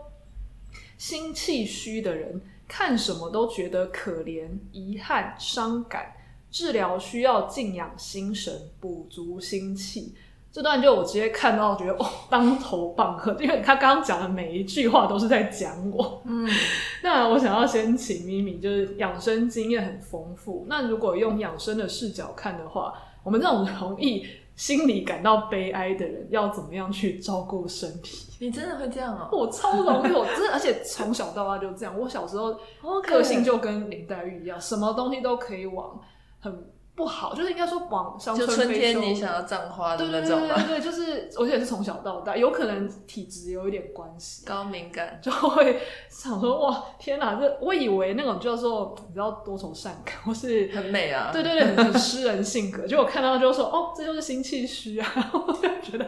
[0.98, 6.12] 心气虚的人。”看什么都觉得可怜、遗憾、伤感，
[6.54, 10.13] 治疗需要静养心神，补足心气。
[10.52, 16.22] 这段就我直接看到，觉得哦，当头棒喝，因为他刚刚讲的每一句话都是在讲我。
[16.26, 16.48] 嗯，
[17.02, 20.66] 那我想要先请咪咪，就是养生经验很丰富。
[20.70, 24.24] 那如果用养生的视角看的话，我们这种容易。
[24.56, 28.28] 心里感到悲哀的人要怎么样去照顾身体？
[28.39, 29.28] 你真的会这样啊？
[29.32, 32.00] 我超容易，我真的，而且从小到大就这样。
[32.00, 32.56] 我小时候
[33.02, 36.00] 个性就跟林黛玉一样，什么东西都可以往
[36.44, 36.74] 很。
[36.96, 38.56] 不好，就是应该说往伤春悲秋。
[38.56, 40.54] 就春天你想要葬花的那种吧？
[40.58, 47.34] 对对对，就是我觉得是从小到大，有可能体质有一点关系，高敏感就会想说哇，天哪！
[47.34, 52.86] 这我以为那种叫做你知道多愁善感，或是很美啊，对对对，很诗人性格。
[52.86, 56.08] 就我看到就说哦，这就是心气虚啊， 我就觉得，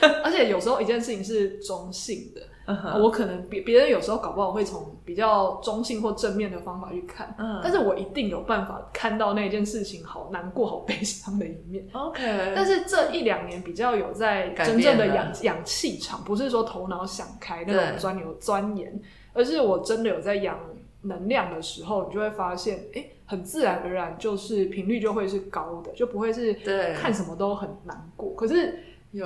[0.24, 2.40] 而且有时候一件事情是中性的。
[2.66, 2.98] Uh huh.
[2.98, 7.60] 我可能别别人有时候搞不好会从比较中性或正面的方法去看，uh huh.
[7.62, 11.86] 但是我一定有办法看到那件事情好难过、好悲伤的一面。
[11.92, 18.98] OK，但是这一两年比较有在真正的养养气场，不是说头脑想开那种钻牛钻研，
[19.34, 20.58] 而是我真的有在养
[21.02, 26.54] 能量的时候，你就会发现，哎、欸，很自然而然就是频率就会是高的，就不会是
[26.94, 28.32] 看什么都很难过。
[28.34, 28.78] 可是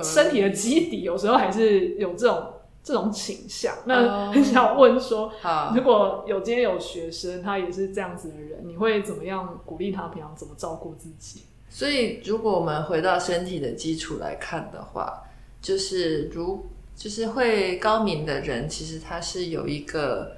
[0.03, 2.43] 身体的基底有时候还是有这种。
[2.83, 10.07] 这种倾向，那很想问说，嗯、如果有今天有学生，他也是这样子的人，你会怎么样鼓励他？
[10.07, 11.43] 平常怎么照顾自己？
[11.69, 15.21] 所以，如果我们回到身体的基础来看的话，
[15.61, 16.65] 就是如
[16.95, 20.37] 就是会高敏的人，其实他是有一个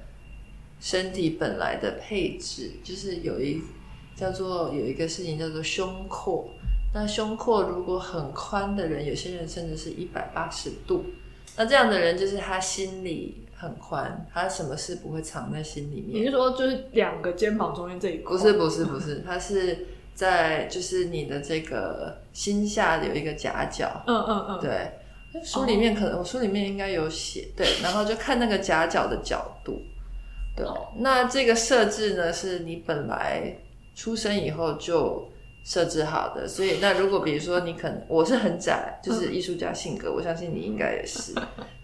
[0.78, 3.62] 身体本来的配置，就是有一
[4.14, 6.48] 叫做有一个事情叫做胸廓。
[6.92, 11.04] 那胸廓如果很宽的人，有些人甚至是一百八十度。
[11.56, 16.22] 那这样的人就是他心里很宽，他什么事不会藏在心里面。
[16.22, 18.36] 你是说就是两个肩膀中间这一块？
[18.36, 24.02] 不是不是不是，他是在就是你的这个心下有一个夹角。
[24.06, 24.92] 嗯嗯嗯，对。
[25.42, 29.80] 书里面可能，我书里面应该有写，对，然后就看那个夹角的角度，
[30.54, 30.66] 对，
[30.98, 33.56] 那这个设置呢，是你本来
[33.94, 35.26] 出生以后就
[35.64, 41.32] 设置好的，所以那如果比如说你可能我是很窄，就是艺术家性格，我相信你应该也是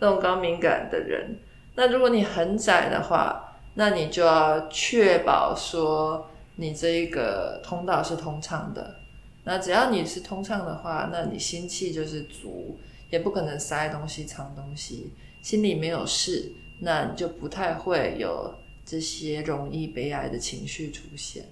[0.01, 1.38] 那种高敏感的人，
[1.75, 8.97] 那如果你很窄的话，那你就要确保说你这一个通道是通畅的，
[9.45, 12.79] 那只要你是通畅的话，那你心气就是足。
[13.11, 21.43] 也不可能塞东西、藏东西，心里没有事，那你就不太会有这些容易悲哀的情绪出现。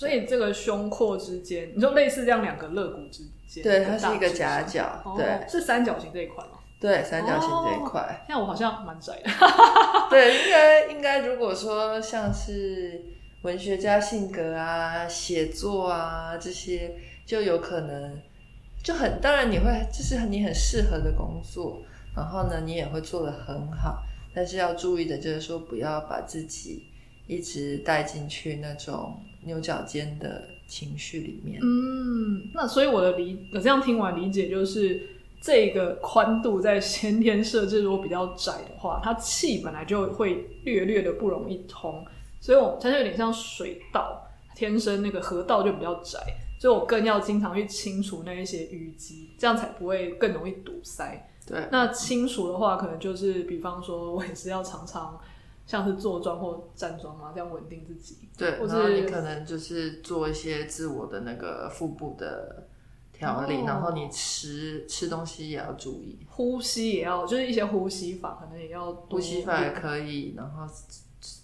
[0.00, 6.52] 所以这个胸廓之间，你就类似这样两个肋骨之间，对，它是一个夹角，哦、对，是三角形这一块吗？
[6.80, 8.24] 对，三角形这一块。
[8.26, 9.30] 那、哦、我好像蛮窄的。
[10.08, 13.04] 对，应该应该，如果说像是
[13.42, 16.94] 文学家性格啊、写作啊这些，
[17.26, 18.18] 就有可能。
[18.82, 21.82] 就很当然，你会这是你很适合的工作，
[22.16, 24.02] 然后呢，你也会做得很好。
[24.34, 26.86] 但是要注意的就是说，不要把自己
[27.26, 31.60] 一直带进去那种牛角尖的情绪里面。
[31.62, 35.08] 嗯，那所以我的理，我这样听完理解就是，
[35.40, 42.04] 这个宽度在先天设置如果比较窄的话，它气本来就会略略的不容易通，
[42.40, 46.18] 所以我它就有点像水道，天生那个河道就比较窄。
[46.60, 51.26] 所以我更要经常去清除那一些淤积，这样才不会更容易堵塞。
[51.46, 55.18] 对，那清除的话，可能就是比方说，我也是要常常
[55.70, 58.28] 像是坐庄或站桩嘛，这样稳定自己。
[58.36, 62.66] 对，或者你可能就是做一些自我的那个腹部的
[63.12, 70.66] 调理，哦、然后你吃吃东西也要注意，呼吸也要，就是一些呼吸法可能也要，呼吸法也可以，然后。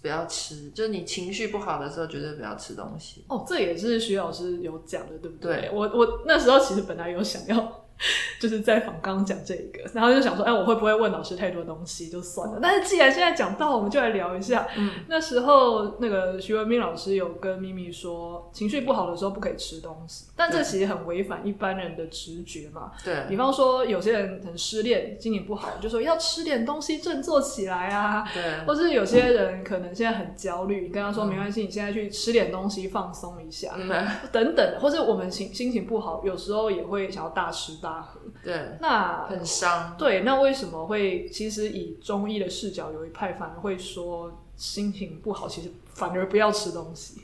[0.01, 3.23] 不要吃，就是你情绪不好的时候，绝对不要吃东西。
[3.29, 5.61] 哦，这也是徐老师有讲的，对不对？
[5.61, 7.86] 对，我我那时候其实本来有想要。
[8.39, 12.59] 就是在访刚讲这个，然后就想说，哎，我会不会问老师太多东西，就算了。
[12.61, 14.67] 但是既然现在讲到，我们就来聊一下。
[14.77, 22.91] 嗯，那时候那个徐文斌老师有跟咪咪说，情绪不好的时候不可以吃东西，但这其实很违反一般人的直觉嘛。
[23.03, 28.23] 对，比方说有些人很失恋，心情不好，就说要吃点东西振作起来啊。
[28.33, 33.89] 对，或是有些人可能现在很焦虑，你跟他说没关系，你现在去吃点东西放松一下，嗯，
[34.31, 34.79] 等等。
[34.79, 38.19] 或是我们心心情不好，有时候也会想要大吃大喝。
[38.43, 39.95] 对，那很伤。
[39.97, 41.27] 对，那为什么会？
[41.29, 47.23] 其实以中医的视角，有一派反而会说，心情不好，其实反而不要吃东西，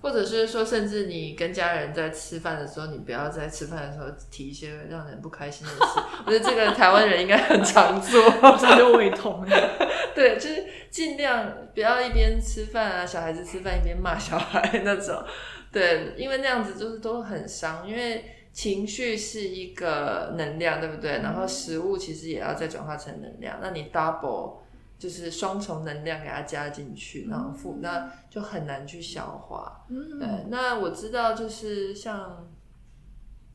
[0.00, 6.00] 或者是说，甚至你跟家人在吃饭的时候，你不要在吃饭的时候提一些让人不开心的事。
[6.26, 9.46] 我觉得这个台湾人应该很常做， 马上就胃痛。
[10.14, 15.24] 对，就是尽量不要一边吃饭啊，小孩子吃饭一边骂小孩那种。
[15.70, 18.24] 对，因为那样子就是都很伤，因为。
[18.52, 21.12] 情绪是一个能量，对不对？
[21.22, 24.58] 然后食物其实也要再转化成能量，那你 double
[24.98, 29.86] 就是双重能量给它加进去，然后负那就很难去消化。
[29.88, 30.28] 嗯，对。
[30.48, 32.52] 那我知道，就是像，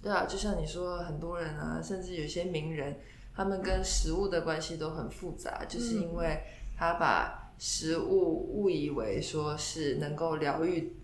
[0.01, 2.97] 对啊，就像你说，很多人啊，甚至有些名人，
[3.35, 6.41] 他们跟食物的关系都很复杂，就是因为
[6.75, 10.97] 他把食物误以为说是能够疗愈、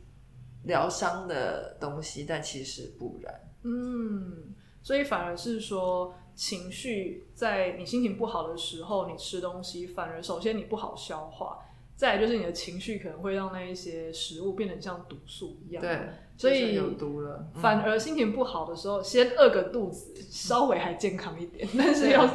[0.63, 3.33] 疗伤的东西，但其实不然。
[3.63, 11.59] 嗯，所以反而是说，情绪在你心情不好的时候，你吃东西反而首先你不好消化，
[11.95, 15.81] 再来就是你的情绪可能会让那一些食物变得像毒素一样。
[15.81, 17.47] 对，所以有毒了。
[17.55, 22.27] 反而心情不好的时候，嗯、先饿个肚子，稍微还健康一点， 但是要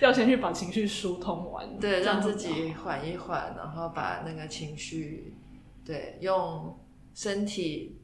[0.00, 5.34] 要先去把情绪疏通完，对，让自己缓一缓，然后把那个情绪，
[5.84, 6.78] 对，用
[7.14, 7.95] 身体。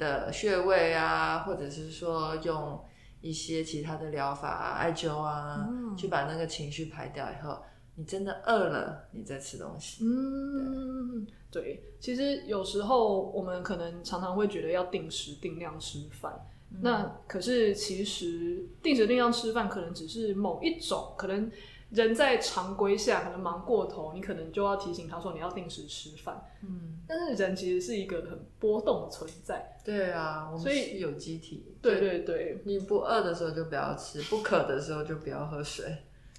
[0.00, 2.82] 的穴位啊，或者是说用
[3.20, 7.56] 一些其他的疗法啊，艾灸啊，嗯、去把那个情绪排掉以后，
[7.94, 10.02] 你真的饿了，你再吃东西。
[10.02, 16.32] 嗯，对，对，其实有时候我们可能常常会觉得要定时定量吃饭，
[16.70, 21.48] 嗯、那可是其实定时定量吃饭可能只是某一种可能。
[21.90, 26.40] 人在常规下可能忙过头，你可能就要提醒他说你要定时吃饭。
[26.62, 29.76] 嗯，但是人其实是一个很波动的存在。
[29.84, 31.74] 对啊，我们是有机体。
[31.82, 35.96] 对对对，你不饿的时候就不要吃，不渴的时候就不要喝水。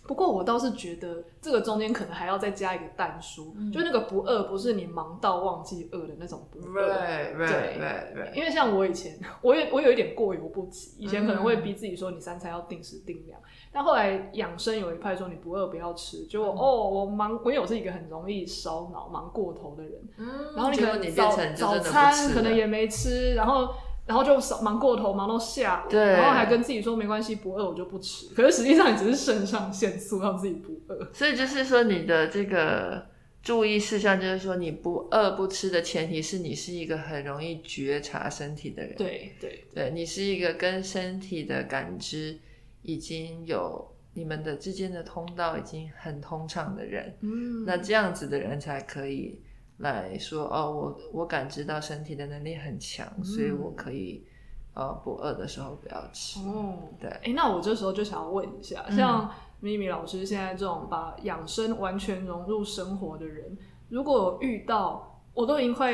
[0.07, 6.87] 不过我倒是觉得这个中间可能还要再加一个蛋书，嗯、就那个不饿不是你忙到忘记饿的那种不饿。
[6.87, 13.39] 对对对，因为像我以前，我有我有一点过犹不及，以前可能会逼自己说你三餐要定时定量。
[13.73, 23.73] 但后来养生有一派说你不饿不要吃，结果、嗯、哦，我忙，因为我是一个很容易烧脑、忙过头的人，嗯，然后你可能早早餐可能也没吃，然后
[24.05, 33.05] 然后就忙过头，忙到下午，对，然后还跟自己说没关系，不饿我就不吃，可是实际上你只是肾上腺素让自己不饿，所以就是说你的这个
[33.41, 39.63] 注意事项就是说你不饿不吃的前提是你是一个很容易觉察身体的人，对对。
[39.73, 42.37] 对，你是一个跟身体的感知。
[42.83, 49.39] 已经有你们的之间的通道已经很通畅的人，嗯，那这样子的人才可以
[49.77, 54.25] 来说哦，我我感知到身体的能力很强，嗯、所以我可以
[54.73, 56.39] 呃不饿的时候不要吃。
[56.41, 63.57] 哦，对，哎，那我这时候就想要问一下，像咪咪老师现在这种把养生完全融入生活的人，
[63.89, 65.93] 如果遇到我都已经快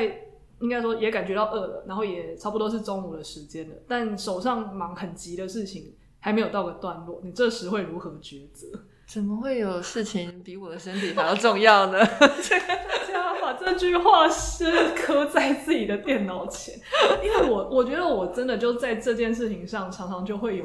[0.60, 5.94] 应该说也感觉到饿了，然后也差不多是中午的时间了，但手上忙很急的事情。
[6.20, 8.66] 还没有到个段落，你这时会如何抉择？
[9.06, 11.98] 怎么会有事情比我的身体还要 重要呢？
[12.04, 12.26] 大
[13.08, 16.74] 家把这句话是刻在自己的电脑前，
[17.22, 20.64] 因为我我觉得我真的就在这件事情上常常就会有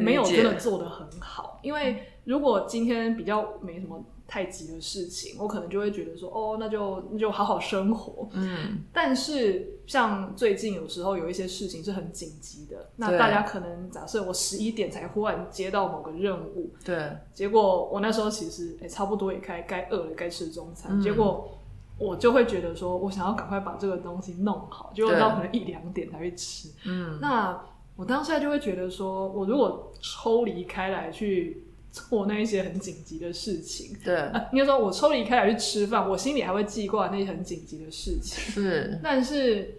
[0.00, 4.04] 没有真的做得很好，因为如果今天比较没什么。
[4.30, 8.28] 太急的事情，我可能就会觉得说，哦，那就那就好好生活。
[8.32, 21.58] 嗯，但是像最近有时候有一些事情是很紧急的，那大家可能假设我十一点才忽然接到某个任务，对，结果我那时候其实哎、欸、差不多也该该饿了，该吃中餐，嗯，结果
[21.98, 26.68] 我就会觉得说我想要赶快把这个东西弄好，结果到可能一两点才会吃。
[26.86, 27.60] 嗯，那
[27.96, 31.64] 我当下就会觉得说，我如果抽离开来去。
[31.92, 39.00] 做那一些很紧急的事情，对，啊、应该说，我抽离开来去吃饭，我心里还会记挂那些很紧急的事情，是。
[39.02, 39.74] 但是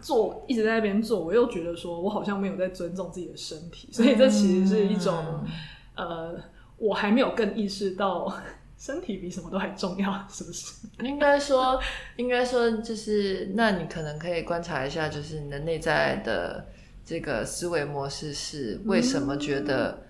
[0.00, 5.42] 做一直在那边做，我又觉得说我好像没有在尊重自己的身体，所以这其实是一种，
[5.96, 6.40] 嗯、呃，
[6.76, 8.30] 我还没有更意识到
[8.76, 10.74] 身体比什么都还重要，是不是？
[11.02, 11.80] 应该说，
[12.16, 16.66] 应该说，就是那你可能可以观察一下，就是你的内在的
[17.06, 20.07] 这个思维模式是为什么觉得、嗯。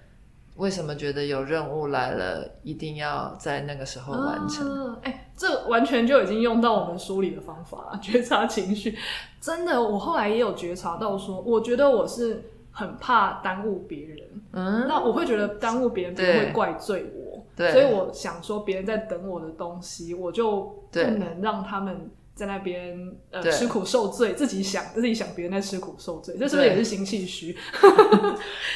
[0.58, 4.92] 为什么觉得有任务来了，一定要在那个时候完成？
[5.02, 8.98] 哎、啊欸，这完全就已经用到我们梳理的方法了，觉察情绪。
[9.40, 12.42] 真的，我后来也有觉察到说，我觉得我是
[12.72, 14.18] 很怕耽误别人。
[14.52, 17.42] 嗯，那我会觉得耽误别人，别人会怪罪我。
[17.54, 22.10] 对，所以我想说，别人在等我的东西，我就不能让他们。
[22.38, 22.96] 在那边
[23.32, 27.56] 呃吃苦受罪，自己想自己想别人在吃苦受罪，这是不是也是心气虚？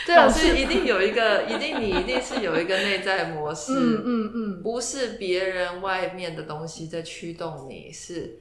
[0.04, 8.40] 对 啊，是一定有一个，一定你一定是有一个内在模式，嗯嗯嗯，不是别人外面的东西在驱动你，是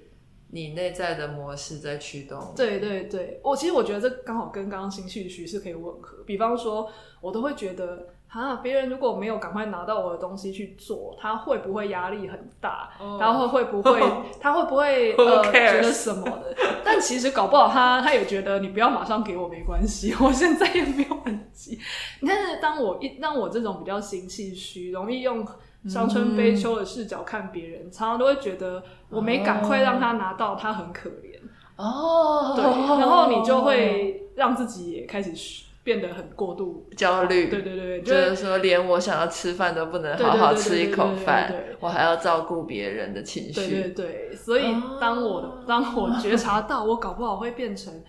[0.50, 2.54] 你内在的模式在驱动。
[2.56, 6.24] 对对对，我其实我觉得这刚好跟刚刚心气虚是可以吻合。
[6.26, 6.92] 比方说，
[7.22, 8.08] 我都会觉得。
[8.34, 8.56] 啊！
[8.64, 13.22] 别人如果没有赶快拿到我的东西去做，他会不会压力很大？Oh.
[13.22, 14.02] 然后会不会
[14.40, 16.56] 他会不会呃觉得什么的？
[16.84, 21.78] 但其实搞不好他他也觉得你不要马上给我没关系， 我现在也没有很急。
[22.26, 25.46] 但是，当我一让我这种比较心气虚、容易用
[25.90, 31.38] 伤春悲秋的视角看别人，嗯，常常都会觉得我没赶快让他拿到，他很可怜
[31.76, 32.48] 哦。
[32.48, 32.56] Oh.
[32.56, 32.64] 对，
[32.98, 35.66] 然后你就会让自己也开始。
[35.84, 43.54] 变得很过度焦虑，对对对，就是说连我想要吃饭都不能好好吃一口饭，我还要照顾别人的情绪。
[43.54, 48.04] 对对对，所以当我、哦、当我觉察到我搞不好会变成，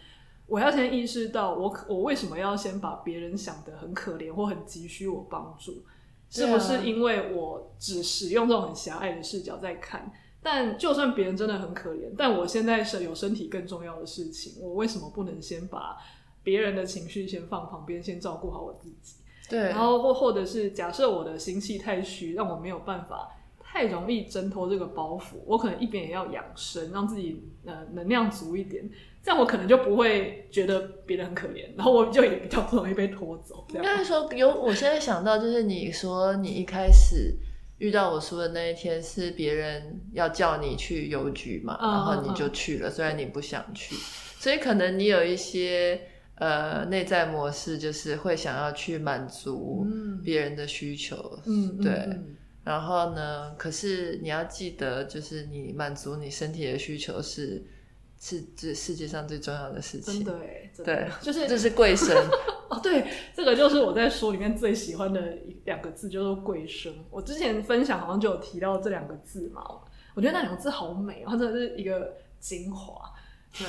[0.47, 5.83] 我要先意识到我我为什么要先把别人想得很可怜或很急需我帮助，
[6.29, 10.13] 是不是因为我只使用这种很狭隘的视角在看？
[10.43, 15.97] 但就算别人真的很可怜，但我现在是有身体更重要的事情，我为什么不能先把？
[16.43, 19.17] 别人的情绪先放旁边，先照顾好我自己。
[19.49, 23.29] 对，然后或或者是假设我的心气太虚，让我没有办法
[23.61, 28.89] 太容易挣脱这个包袱，我可能一边也要养生，让自己呃能量足一点，
[29.23, 33.67] 这样我可能就不会觉得别人很可怜，然后我就也比较不容易被拖走。
[33.75, 37.35] 应该说有，我现在想到就是你说你一开始
[37.77, 43.97] 遇到我说的那一天是别人要叫你去邮局嘛，嗯，然后你就去了，嗯，虽然你不想去，
[44.39, 46.01] 所以可能你有一些。
[46.43, 49.87] 呃，内在模式就是会想要去满足
[50.25, 52.19] 别人的需求，嗯，对。
[52.65, 57.65] 然后呢，可是你要记得，就是你满足你身体的需求是
[58.19, 60.25] 是这世界上最重要的事情。
[60.25, 60.41] 真的
[60.75, 62.17] 真的对，就是这是贵生
[62.69, 62.81] 哦。
[62.83, 65.21] 对，这个就是我在书里面最喜欢的
[65.65, 66.93] 两个字，就是贵生。
[67.09, 69.63] 我之前分享好像就有提到这两个字嘛，
[70.17, 73.13] 我觉得那两个字好美，它真的是一个精华。
[73.57, 73.65] 对。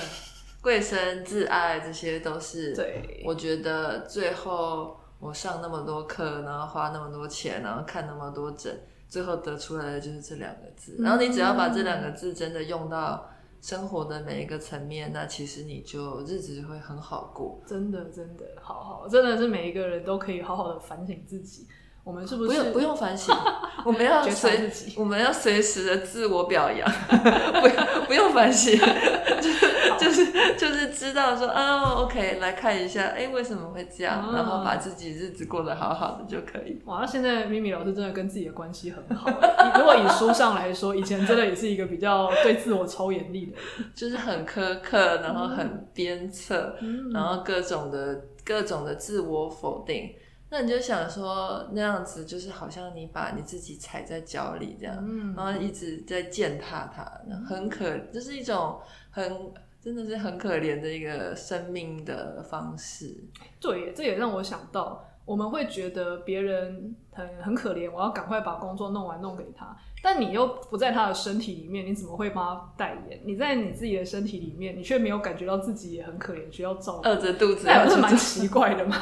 [0.64, 3.22] 贵生、自爱，这些都是对。
[3.26, 10.96] 我觉得最后我上那么多课，然后花那么多钱，然后看那么多诊，最后得出来的就是这两个字。
[11.00, 13.30] 然后你只要把这两个字真的用到
[13.62, 17.62] 生活的每一个层面，那其实你就日子就会很好过。
[17.68, 21.68] 真的，真的，好好，真的是每一个人都可以好好的反省自己。
[22.04, 23.34] 我们是不是不用不用反省？
[23.86, 26.90] 我们要随我们要随时的自我表扬，
[27.62, 28.78] 不用不用反省，
[29.42, 34.20] 就是就是就是知道说哦，OK，来看一下，哎，为什么会这样？
[34.22, 36.82] 啊、然后把自己日子过得好好的就可以。
[36.86, 39.30] 哇，那现在咪咪老师真的跟自己的关系很好。
[39.78, 50.14] 如果以书上来说，以前真的也是一个比较对自我超严厉的人，就是很苛刻，然后很鞭策，嗯、然后各种的各种的自我否定。
[50.54, 57.04] 那你就想说，那样子就是好像你把你自己踩在脚里这样，嗯、然后一直在践踏它，
[57.44, 58.80] 很可，这、就是一种
[59.10, 59.52] 很
[59.82, 63.18] 真的是很可怜的一个生命的方式。
[63.60, 65.04] 对，这也让我想到。
[65.26, 69.76] 我们会觉得别人很很可怜，我要赶快把工作弄完弄给他。
[70.02, 73.22] 但你又不在他的身体里面，你怎么会帮他代言？
[73.24, 78.98] 你在你自己的身体里面，你却没有感觉到自己也很可怜，需要照顾，饿着肚子，那不是蛮奇怪的嘛？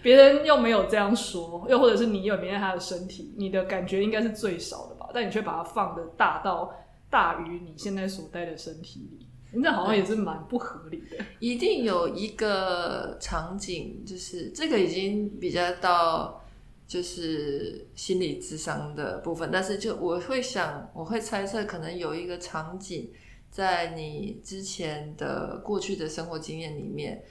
[0.00, 5.08] 别人又没有这样说，又或者是你有没在他的身体，你的感觉应该是最少的吧？
[5.12, 6.72] 但你却把它放的大到
[7.10, 9.26] 大于你现在所待的身体里。
[9.56, 11.24] 那好像也是蛮不合理的。
[11.38, 16.44] 一定有一个场景，就是这个已经比较到
[16.86, 23.10] 就是心理智商的部分，但是就我会想，我会猜测，可能有一个场景
[23.50, 27.22] 在你之前的过去的生活经验里面，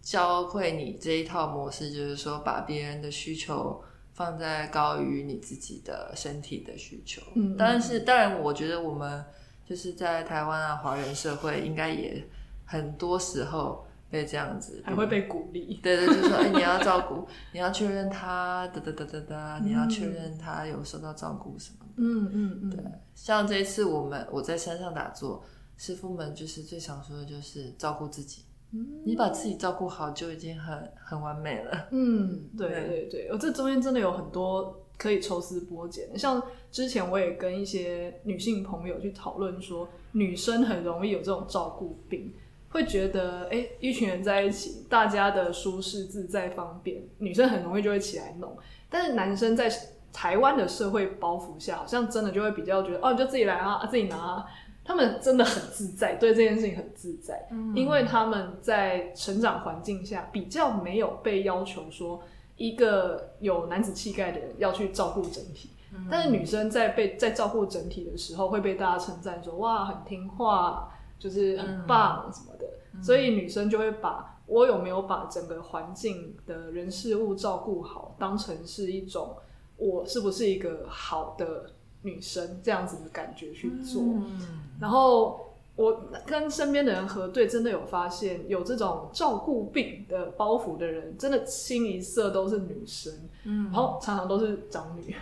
[0.00, 7.20] 教会你这一套模式，就是说把别人的需求放在高于你自己的身体的需求。
[7.34, 9.24] 嗯，但是当然，我觉得我们。
[9.72, 12.22] 就是在台湾啊，华人社会应该也
[12.66, 15.80] 很多时候被这样子，还会被鼓励。
[15.82, 21.92] 对对，就说，哎、欸，你要照顾，你要确认他，哒哒哒哒哒，你要确认他有受到照顾什么的。
[21.96, 22.70] 嗯嗯嗯。
[22.70, 25.42] 对，像这一次我们我在山上打坐，
[25.78, 28.42] 师傅们就是最常说的就是照顾自己。
[28.72, 31.88] 嗯，你把自己照顾好就已经很很完美了。
[31.92, 32.68] 嗯，对
[33.08, 34.81] 对对，我这中间真的有很多。
[35.02, 36.40] 可以抽丝剥茧，像
[36.70, 42.32] 之前我也跟一些女性朋友去讨论说，女生很容易有这种照顾病，
[42.68, 48.56] 会觉得，哎，一群人在一起，大家的舒适自在方便，女生很容易就会起来弄，
[48.88, 49.68] 但是男生在
[50.12, 54.46] 台湾的社会包袱下，好像真的就会比较觉得，哦，你就自己来啊，自己拿啊，
[54.84, 62.22] 他们真的很自在，对这件事情很自在，嗯，因为他们在成长环境下比较没有被要求说。
[62.62, 79.34] 一个有男子气概的人要去照顾整体，嗯、但是女生在被在照顾整体的时候会被大家称赞说，哇，很听话，就是很棒什么的，嗯、所以女生就会把我有没有把整个环境的人事物照顾好当成是一种
[79.76, 85.48] 我是不是一个好的女生这样子的感觉去做，嗯、然后。
[85.82, 93.12] 我跟身边的人核对，真的有发现有这种照顾病的包袱的人，真的清一色都是女生，
[93.44, 95.14] 嗯，然后常常都是长女，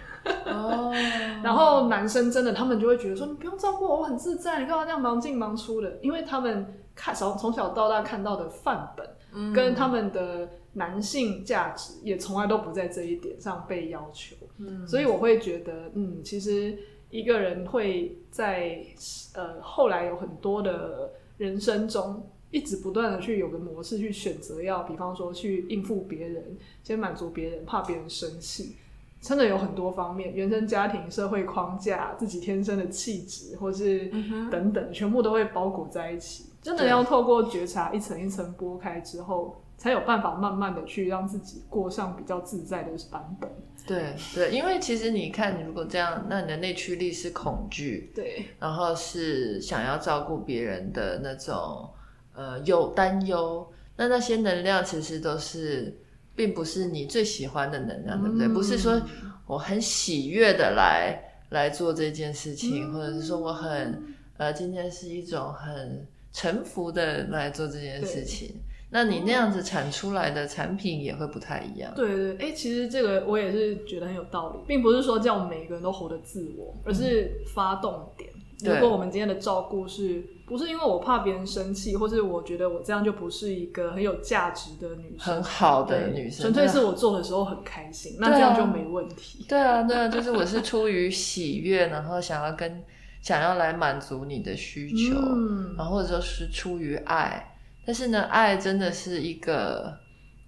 [0.44, 0.92] 哦，
[1.42, 5.98] 然后男生真的他们就会觉得说，你不用照顾我，我很自在，你干嘛这样忙进忙出的？
[6.02, 16.76] 因为他们看从从小到大看到的范本，嗯，跟他们的男性价值也从来都不在这一点上被要求，嗯，所以我会觉得，嗯，其实。
[17.10, 18.78] 一个人会在
[19.34, 28.76] 呃后来有很多的人生中，一直不断的去有个模式去选择，要比方说去应付别人，先满足别人，怕别人生气，
[29.20, 34.10] 真的有很多方面，原生家庭、社会框架、自己天生的气质，或是
[34.50, 36.46] 等等，全部都会包裹在一起。
[36.62, 43.50] 真的要透过觉察，一层一层剥开之后，才有办法慢慢的去让自己过上比较自在的版本。
[43.86, 51.88] 对对，因为其实你看，你如果这样，那你的内驱力是恐惧，对，然后是想要照顾别人的那种
[52.34, 53.66] 呃有担忧，
[53.96, 55.98] 那那些能量其实都是
[56.34, 58.48] 并不是你最喜欢的能量，嗯、对不对？
[58.48, 59.00] 不是说
[59.46, 61.18] 我很喜悦的来
[61.50, 68.60] 来做这件事情，嗯、或者是说我很呃今天是一种很臣服的来做这件事情。
[68.92, 71.92] 那你那样子产出来的产品也会不太一样。
[71.94, 78.28] 对对，哎、欸，其实这个我也是觉得很有道理，并不是说叫我们每个人都活得自我，而是发动点。
[78.62, 89.46] 嗯、如果我们今天的照顾是不是因为我怕别人生气，或是我觉得我这样就不是一个很有价值的女生，很好的女生，纯粹是我做的时候很开心，那这样就没问题。
[89.48, 92.82] 对啊，对啊，就是我是出于喜悦，然后想要跟
[93.22, 97.49] 想要来满足你的需求，嗯、然后或者说是出于爱。
[97.84, 99.96] 但是呢，爱真的是一个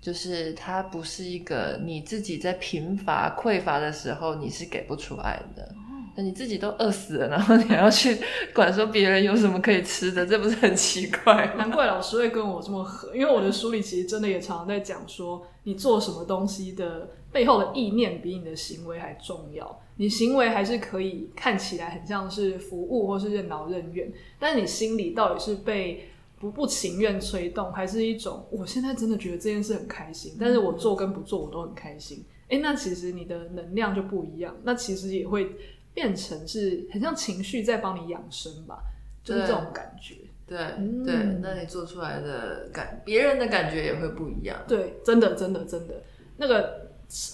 [0.01, 5.68] 就是它不是一个你自己在贫乏匮乏的时候你是给不出爱的。
[6.14, 8.18] 那你自己都饿死了，然后你还要去
[8.53, 11.55] 管说别人有什么可以吃的，这不是很奇怪？
[11.57, 19.80] 难怪老师会跟我这么合，因为我的书里其实真的也常常在讲说，你做什么东西的背后的意念比你的行为还重要。
[19.97, 26.11] 你行为还是可以看起来很像是服务或是任劳任怨，但是你心里到底是被
[26.43, 32.22] 不不情愿催动，还是一种我现在真的觉得这件事很开心，但是我做跟不做我都很开心。
[32.51, 35.57] 哎，那其实你的能量就不一样，那其实也会。
[35.95, 38.82] 变成是很像情绪在帮你养生吧，
[39.22, 40.14] 就是这种感觉。
[40.47, 44.59] 对、嗯、对，那你做出来的感，别人的感觉也会不一样。
[44.66, 46.03] 对，真的真的真的，
[46.38, 46.82] 那个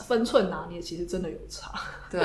[0.06, 1.72] 分寸拿捏其实真的有差。
[2.10, 2.20] 对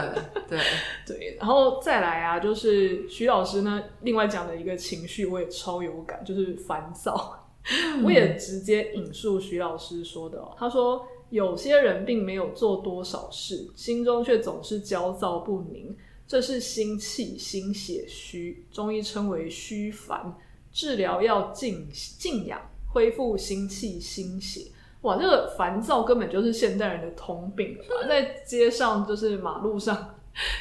[0.47, 0.59] 对
[1.05, 7.39] 对，然后再来啊，就是徐老师呢，另外讲的一个情绪我也超有感，就是烦躁。
[7.65, 15.95] 嗯、我也直接引述徐老师说的、哦，他说有些人并没有做多少事，心中却总是焦躁不宁。
[16.25, 20.35] 这是心气心血虚，中医称为虚烦。
[20.71, 22.59] 治疗要静静养，
[22.91, 24.61] 恢复心气心血。
[25.03, 28.07] 哇，这个烦躁根本就是现代人的通病了吧？
[28.07, 30.15] 在街上，就是马路上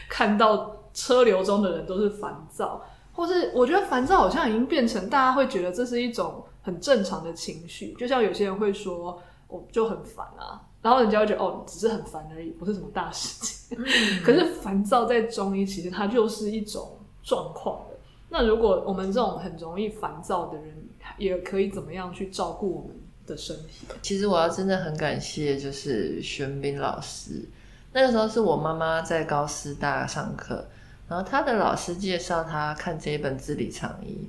[0.08, 2.82] 看到车流中的人都是烦躁，
[3.12, 7.92] 或是我觉得烦躁好像已经变成大家会觉得这是一种很正常的情绪。
[7.94, 10.60] 就像有些人会说，我就很烦啊。
[10.82, 13.78] 然后人家会觉得哦，只是很烦而已，不是什么大事情。
[14.24, 17.96] 可是烦躁在中医其实它就是一种状况的。
[18.30, 20.88] 那如果我们这种很容易烦躁的人，
[21.18, 22.96] 也可以怎么样去照顾我们
[23.26, 23.86] 的身体？
[24.02, 27.48] 其实我要真的很感谢，就是玄彬老师。
[27.92, 30.66] 那个时候是我妈妈在高师大上课，
[31.08, 34.28] 然后她的老师介绍她看这一本《字里藏医》，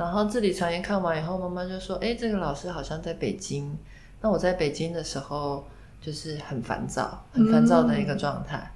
[0.00, 3.76] 然后《字里藏医》看完以后，妈妈就说：“哎，这个老师好像在北京。”
[4.20, 5.64] 那我在北京的时候。
[5.98, 8.70] 就是很烦躁，很烦躁的一个状态。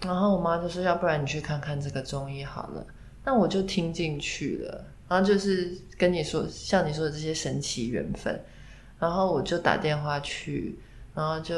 [0.00, 2.86] 嗯、然后我妈就说：“要不然你去看看这个中医好了。”
[3.26, 4.84] 那我就听进去了。
[5.06, 8.40] 然后就是跟你说，像你说的这些神奇缘分。
[8.98, 10.78] 然后我就打电话去，
[11.14, 11.54] 然后就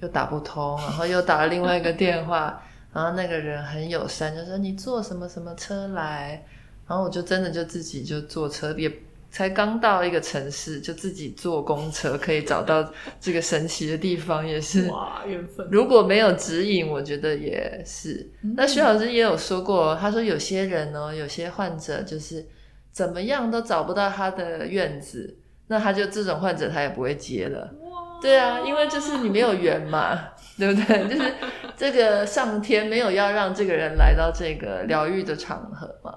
[0.00, 2.62] 又打不通，然后又打了另外一个电话，
[2.92, 6.44] 然后那个人很友善，就说：“你坐什么什么车来？”
[6.86, 8.92] 然后我就真的就自己就坐车也。
[9.30, 15.68] 才刚到一个城市，就自己坐公车可以找到这个神奇的地方，也是哇缘分。
[15.70, 18.26] 如果没有指引，我觉得也是。
[18.42, 22.46] 嗯、那徐老师也有说过，他说有些人呢，有些患者就是
[22.90, 25.36] 怎么样都找不到他的院子，
[25.68, 27.72] 那他就这种患者他也不会接了。
[28.20, 30.18] 对啊，因为就是你没有缘嘛，
[30.58, 31.06] 对不对？
[31.08, 31.34] 就是
[31.76, 36.12] 这个上天没有要让这个人来到这个疗愈的场合嘛。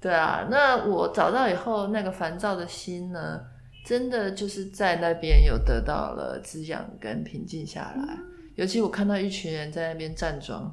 [0.00, 3.40] 对啊，那我找到以后，那个烦躁的心呢，
[3.84, 8.14] 真的就是在那边有得到了滋养跟平静下来。
[8.14, 10.72] 嗯、尤其我看到一群人在那边站桩，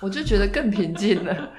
[0.00, 1.50] 我就觉得更平静了。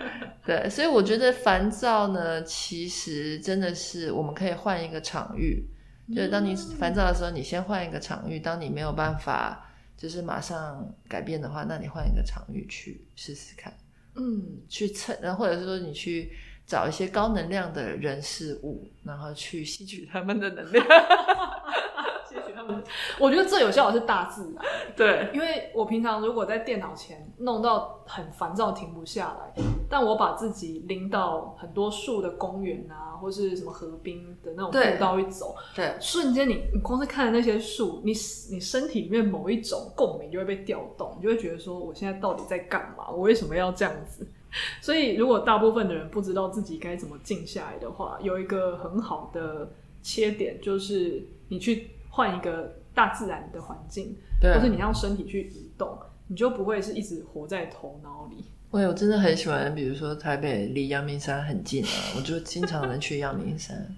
[0.46, 5.68] 对，所以我觉得烦躁呢，其实真的是我们可以换一个场域。
[6.16, 8.40] 就是当你烦躁的时候，你先换一个场域。
[8.40, 13.74] 当你没有办法就是马上改变的话，那你换一个场域去试试看。
[14.16, 16.32] 嗯，去蹭，然后或者是说你去。
[16.68, 20.86] 找一些高能量的人事物，然后去吸取他们的能量，
[22.28, 22.84] 吸取他们。
[23.18, 38.12] 我觉得最有效的是大自然，对，因为我平常如果在电脑前弄到很烦躁，停不下来，但我把自己拎到很多树的公园啊，或是什么河滨的那种步道一走，对，对瞬间你你光是看那些树，你
[38.52, 43.10] 你身体里面某一种共鸣就会被调动，你就会觉得说，我现在到底在干嘛？
[43.10, 44.30] 我为什么要这样子？
[44.82, 49.72] 所以，如果大部分的人不知道自己该怎么静下来的话，有一个很好的
[50.02, 58.44] 切点，就是你去换一个大自然的环境，对，或是你让身体去移动，你就不会是一直活在头脑里。
[58.72, 63.96] 我有真的很喜欢，比如说台北离阳明山很近啊， 我就经常能去阳明山，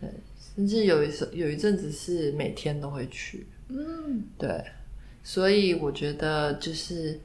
[0.00, 0.10] 对，
[0.54, 4.64] 甚至有一有一阵子是每天都会去，嗯，对，
[5.22, 7.18] 所以我觉得就是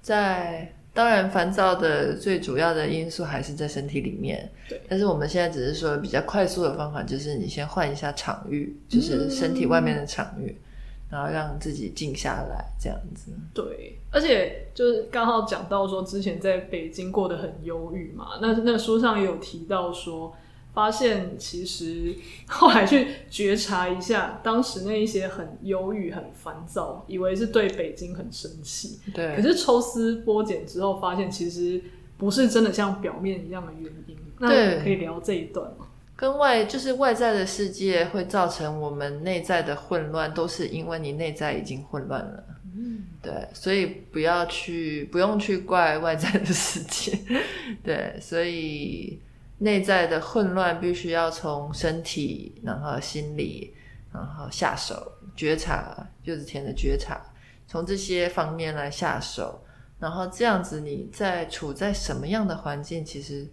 [0.00, 0.72] 在。
[0.96, 4.50] 当然，烦躁的最主要的因素还是在身体里面。
[4.68, 10.62] 对，但是我们现在只是说比较快速的方法，就是你先换一下场域，就是身体外面的场域，嗯、
[11.10, 13.30] 然后让自己静下来，这样子。
[13.52, 20.34] 对，而且就是刚好讲到说，之前在北京过得很忧郁嘛，那那书上也有提到说。
[20.76, 22.14] 发现其实
[22.46, 29.00] 后来去觉察一下，当时那一些很忧郁、很烦躁，以为是对北京很生气。
[29.14, 29.34] 对。
[29.34, 31.82] 可是抽丝剥茧之后，发现其实
[32.18, 34.14] 不是真的像表面一样的原因。
[34.38, 34.76] 对。
[34.76, 35.86] 那可以聊这一段吗？
[36.14, 42.44] 跟外就是外在的世界会造成我们内在的混乱，都是因为你内在已经混乱了。
[42.78, 47.18] 嗯，对，所以不要去，不用去怪外在的世界。
[47.82, 49.18] 对，所以
[49.58, 53.74] 内在的混乱必须要从身体，然后心理，
[54.12, 57.20] 然后下手觉察，柚子甜的觉察，
[57.66, 59.62] 从这些方面来下手，
[59.98, 63.48] 然后这样子你在处在什么样的环境，其实。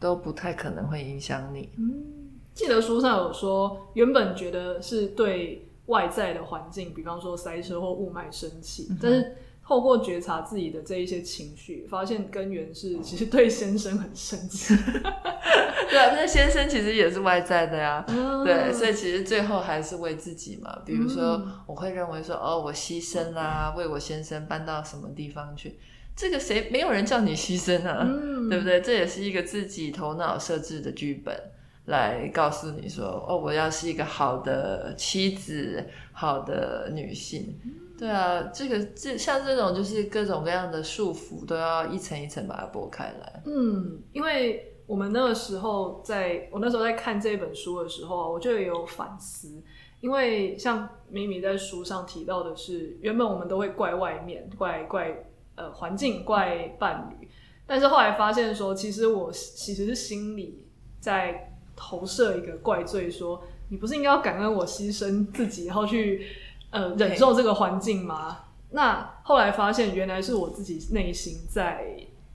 [0.00, 1.70] 都不太可能会影响你。
[1.76, 9.36] 嗯，记得书上有说，原本觉得是对外在的环境，比方说塞车或雾霾生气，嗯、但是
[9.68, 14.74] 透过觉察自己的这一些情绪，发现根源是其实对先生很生气。
[15.90, 18.02] 对啊，那先生其实也是外在的呀。
[18.08, 20.74] 嗯、对，所以其实最后还是为自己嘛。
[20.86, 25.78] 比如说，我会认为说，哦，我牺牲啦，为我先生搬到什么地方去。
[26.16, 28.80] 这个谁没有人叫你牺牲啊，嗯、对不对？
[28.80, 31.38] 这也是一个自己头脑设置的剧本，
[31.84, 37.58] 来告诉你说，哦，我要是一个好的妻子，好的女性。
[37.98, 43.42] 对啊，这个这像这种就是各种各样的束缚，都要一层一层把它剥开来。
[43.44, 49.62] 嗯，因为我们那个时候在，我那时候在看这本书的时候，我就有反思，
[50.00, 55.24] 因为像米米在书上提到的是，原本我们都会怪外面，怪怪。
[55.60, 57.28] 呃，环境怪伴侣，
[57.66, 60.64] 但是后来发现说，其实我其实是心里
[61.00, 66.24] 在投射一个怪罪说，说你不是应该要感恩我牺牲自己，然后去
[66.70, 68.38] 呃忍受这个环境吗
[68.70, 71.84] 那后来发现，原来是我自己内心在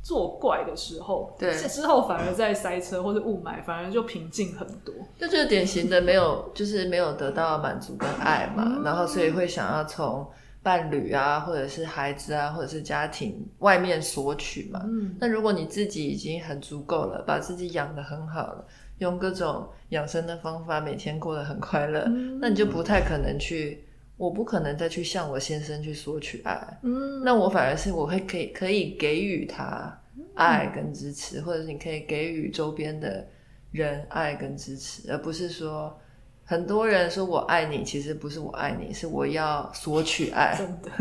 [0.01, 4.93] 作怪的时候，对，之后反而在塞车或者雾霾，反而就平静很多。
[5.17, 10.27] 这就是典型的没有，就是没有得到满足跟爱嘛，嗯、然后所以会想要从。
[10.63, 14.79] 伴侣啊，或者是孩子啊，或者是家庭外面索取嘛。
[14.85, 18.65] 嗯，那如果你自己已经很足够了，把自己养得很好了，
[18.99, 23.83] 用各种养生的方法，每天过得很快乐，嗯，那你就不太可能去，
[24.23, 26.79] 我不可能再去向我先生去索取爱。
[26.83, 29.99] 嗯，那我反而是我会可以可以给予他
[30.35, 33.27] 爱跟支持，或者是你可以给予周边的
[33.71, 35.99] 人爱跟支持，而不是说。
[36.45, 40.53] 很多人说我爱你，其实不是我爱你，是我要索取爱。
[40.57, 40.91] 真的，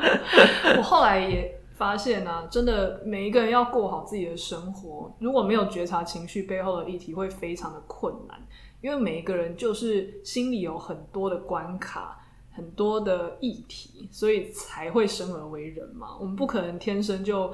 [0.78, 8.40] 我后来也发现啊，真的每一个人要过好自己的生活，如果没有觉察情绪背后的议题，会非常的困难。
[8.80, 12.18] 因为每一个人就是心里有很多的关卡，
[12.52, 16.16] 很多的议题，所以才会生而为人嘛。
[16.20, 17.52] 我们不可能天生就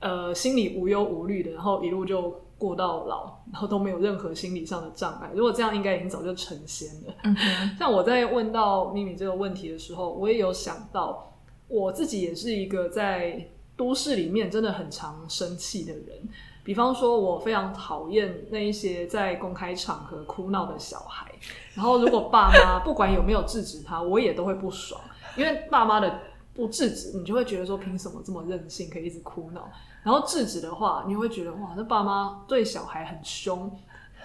[0.00, 2.40] 呃心里无忧无虑的，然后一路就。
[2.58, 5.30] 过到老，然后都没有任何心理上的障碍。
[5.32, 7.14] 如果这样，应该已经早就成仙了。
[7.22, 7.36] 嗯、
[7.78, 11.32] 像我在问到咪咪这个问题的时候，我也有想到，
[11.68, 16.28] 我自己也是一个在都市里面真的很常生气的人。
[16.64, 21.32] 比方说，我非常讨厌那一些在公开场合哭闹的小孩。
[21.78, 25.00] 然后，如果爸妈不管有没有制止他，我也都会不爽，
[25.36, 26.12] 因为爸妈的
[26.52, 29.70] 不制止，你就会觉得说，凭什么这么任性，可以一直哭闹？
[30.02, 33.70] 然后制止的话，你会觉得哇，这爸妈对小孩很凶。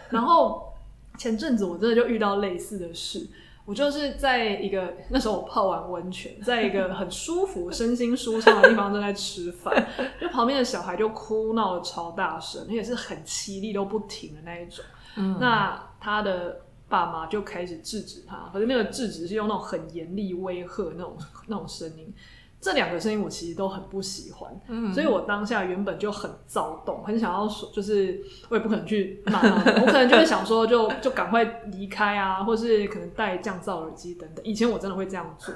[0.10, 0.74] 然后
[1.20, 3.30] 前阵子我真的就遇到类似的事，
[3.66, 9.88] 我就是在一个那时候我泡完温泉，在一个很舒服、身心舒畅的地方正在吃饭，
[10.20, 14.84] 就旁边的小孩就哭闹的超大声，而且是很凄厉都不停的那一种。
[15.18, 16.60] 嗯，那他的
[16.94, 21.18] 爸妈就开始制止他，可是那个制止是用那种很严厉威吓那种
[21.48, 22.14] 那种声音。
[22.62, 34.46] 这两个声音我其实都很不喜欢，嗯，所以我当下原本就很躁动，很想要说，就是我也不可能去骂他， 我可能就会想说就，就就赶快离开啊，或是可能戴降噪耳机等等。
[34.46, 35.52] 以前我真的会这样做，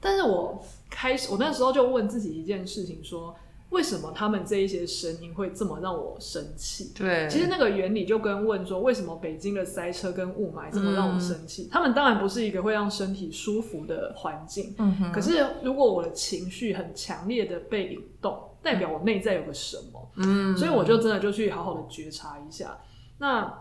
[0.00, 3.34] 但是我开始，我那时候就问自己一件事情，说。
[3.70, 6.92] 为什么他们这一些声音会这么让我生气？
[6.96, 11.64] 对，其实那个原理就跟问说，为什么北京的塞车跟雾霾这么让我生气？
[11.64, 14.74] 嗯、他们当然不是一个会让身体舒服的环境。
[14.78, 15.12] 嗯哼。
[15.12, 20.10] 可是如果我的情绪很强烈的被引动，代表我内在有个什么？
[20.16, 20.56] 嗯。
[20.56, 22.78] 所以我就真的就去好好的觉察一下。
[23.18, 23.52] 那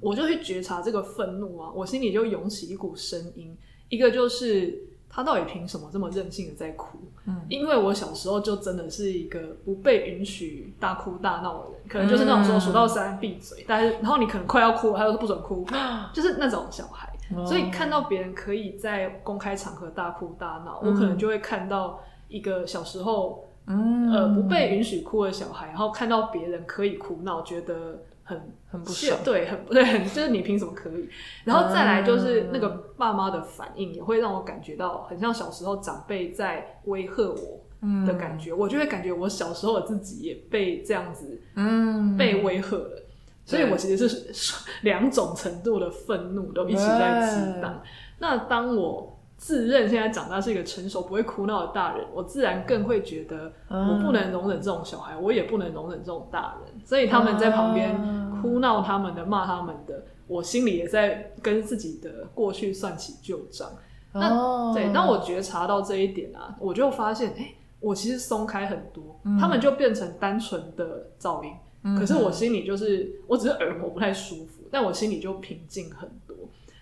[0.00, 3.56] 我就去觉察这个愤怒啊，我心里就涌起一股声音，
[3.88, 4.87] 一个就是。
[5.08, 6.98] 他到底凭什么这么任性的在哭？
[7.26, 15.66] 嗯，因为我小时候就真的是一个不被允许大哭大闹的人，可能就是那种说数到三闭嘴，但是然后你可能快要哭，他又说不准哭，
[16.12, 17.12] 就是那种小孩。
[17.46, 28.02] 所以看到别人可以在公开场合大哭大闹，我可能就会看到一个小时候嗯呃不被允许哭的小孩，然后看到别人可以哭闹，觉得。
[28.28, 28.38] 很
[28.70, 31.08] 很不爽，对，很不 对，很就是你凭什么可以？
[31.44, 37.60] 然后再来就是那个爸妈的反应，也会让我感觉到很像小时候长辈在威吓我
[38.06, 43.04] 的感觉，嗯、我就会感觉我小时候我自己也被这样子，嗯，被威吓了。
[43.44, 44.54] 所以我其实是
[44.84, 47.80] 两种程度的愤怒都一起在激荡。
[48.18, 56.84] 那当我自认现在长大是一个成熟不会哭闹的大人，我自然更会觉得我不能容忍这种小孩，我也不能容忍这种大人。
[56.84, 57.96] 所以他们在旁边
[58.42, 63.70] 哭闹他们的、骂他们的，我心里也在跟自己的过去算起旧账。
[64.12, 71.52] 那对，当我觉察到这一点啊，我就发现，哎、欸，我其实松开很多，他们就变成单纯的噪音。
[71.96, 76.27] 可是我心里就是，我只是耳膜不太舒服，但我心里就平静很多。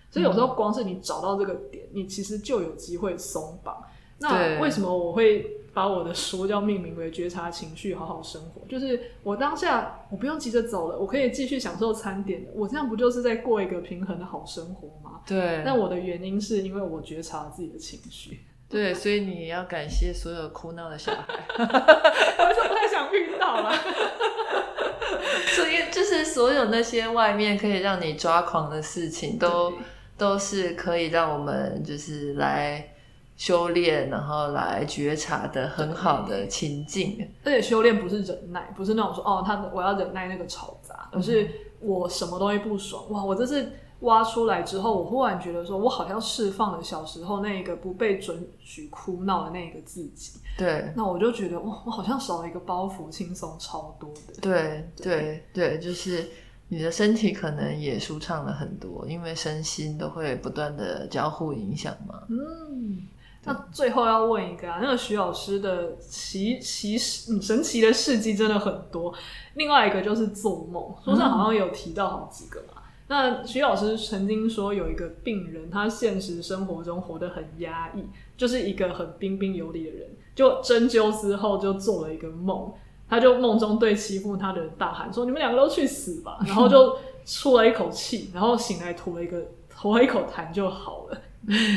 [0.09, 3.83] 所以有时候光是你找到这个点，你其实就有机会松绑。
[4.19, 8.61] 那为什么我会把我的书叫命名为“觉察情绪，好好生活”？
[8.67, 12.49] 就是我当下我不用急着走了，我可以继续享受餐点的。
[12.55, 15.21] 我这样不就是在过一个平衡的好生活吗？
[15.23, 15.61] 对。
[15.63, 18.39] 那我的原因是因为我觉察了自己的情绪。
[18.67, 21.21] 对，所以你要感谢所有哭闹的小孩。
[21.59, 23.71] 我就不太想遇到了。
[25.55, 29.69] 所以就是所有那些外面可以让你抓狂的事情都。
[29.69, 29.77] 都
[30.37, 32.93] 是可以让我们就是来
[33.35, 37.29] 修炼，然后来觉察的很好的情境。
[37.43, 41.47] 而且修炼不是忍耐，不是那种说哦，他我要忍耐那个嘈杂，而是
[41.79, 50.39] 我什么东西不爽，哇，我这是挖出来之后，我忽然觉得说我好像释放了小时候那个不被准许哭闹的那个自己。
[50.57, 54.41] 对，那我就觉得哇，我好像少了一个包袱，轻松超多的。
[54.41, 56.25] 对对对，就是。
[56.69, 62.23] 你的身体可能也舒畅了很多，因为身心都会不断的交互影响嘛。
[62.27, 63.07] 嗯，
[63.45, 66.97] 那最后要问一个啊，那个徐老师的奇奇
[67.31, 69.13] 嗯神奇的事迹真的很多。
[69.53, 72.73] 另外一个就是做梦，书上好像有提到好几个嘛。
[72.75, 78.03] 嗯、那徐老师曾经说有一个病人，他现实生活中活得很压抑，
[78.35, 82.73] 就是一个很彬彬有礼的人，就针灸之后就做了一个梦。
[83.09, 91.17] 他就梦中对欺负他的人大喊说：“你们两个都去死吧！” 然后就出了一口气，然后醒来吐了一个吐了一口痰就好了。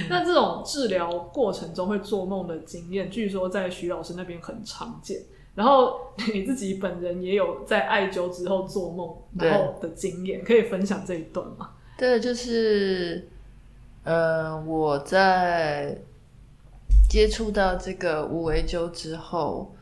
[0.09, 5.21] 那这种治疗过程中会做梦的经验，据说在徐老师那边很常见。
[5.55, 6.01] 然后
[6.33, 11.71] 你自己本人也有在艾灸之后做梦然后的经验，可以分享这一段吗？
[11.97, 13.29] 对，就是，
[14.03, 15.97] 呃，我在
[17.09, 19.73] 接触到这个无为灸之后。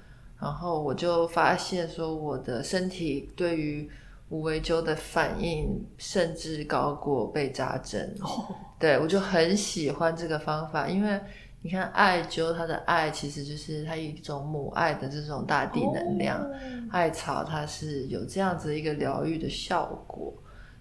[0.41, 3.91] 然后我就发现说，我的身体对于
[4.29, 8.15] 无为灸的反应甚至高过被扎针。
[8.21, 8.45] Oh.
[8.79, 11.21] 对，我就很喜欢这个方法，因为
[11.63, 16.53] 你看艾灸，它的艾其实就是它一种母爱的这种大地能量，oh.
[16.91, 20.33] 艾草它是有这样子一个疗愈的效果。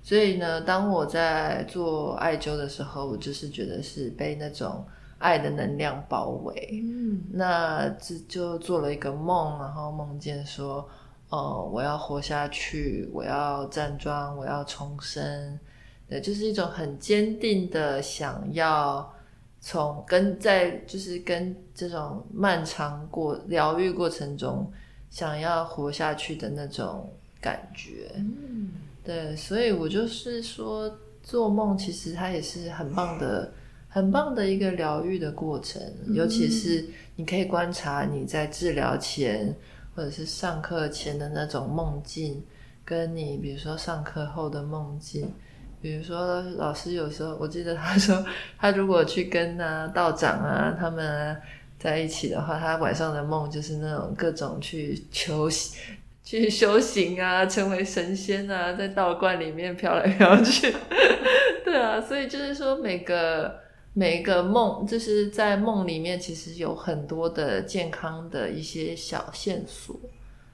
[0.03, 4.85] 所以呢，当我在做艾灸的时候，我就是觉得是被那种。
[5.19, 10.87] 爱的能量包围，嗯，那这就做了一个梦，然后梦见说，
[11.29, 15.59] 哦，我要活下去，我要站桩，我要重生，
[16.07, 19.11] 对，就是一种很坚定的想要
[19.59, 24.71] 从跟在就是跟这种漫长过疗愈过程中
[25.09, 27.11] 想要活下去的那种
[27.41, 28.69] 感觉，嗯，
[29.03, 30.91] 对，所以我就是说，
[31.23, 33.51] 做梦其实它也是很棒的。
[33.89, 35.81] 很棒的一个疗愈的过程，
[36.13, 36.85] 尤其是
[37.15, 39.55] 你可以观察你在治疗前
[39.95, 42.43] 或者是上课前的那种梦境，
[42.85, 45.33] 跟你比如说上课后的梦境。
[45.81, 48.23] 比如说老师有时候，我记得他说，
[48.59, 51.37] 他如果去跟啊道长啊他们啊
[51.79, 55.49] 在一起的话，他晚上的梦就是那种各种去求
[56.23, 60.75] 去修行啊，成为神仙啊，在道观里面飘来飘去。
[61.63, 63.65] 对啊，所以就是说每个。
[63.97, 69.95] 每一个梦，就是在梦里面，其实有很多的健康的一些小线索，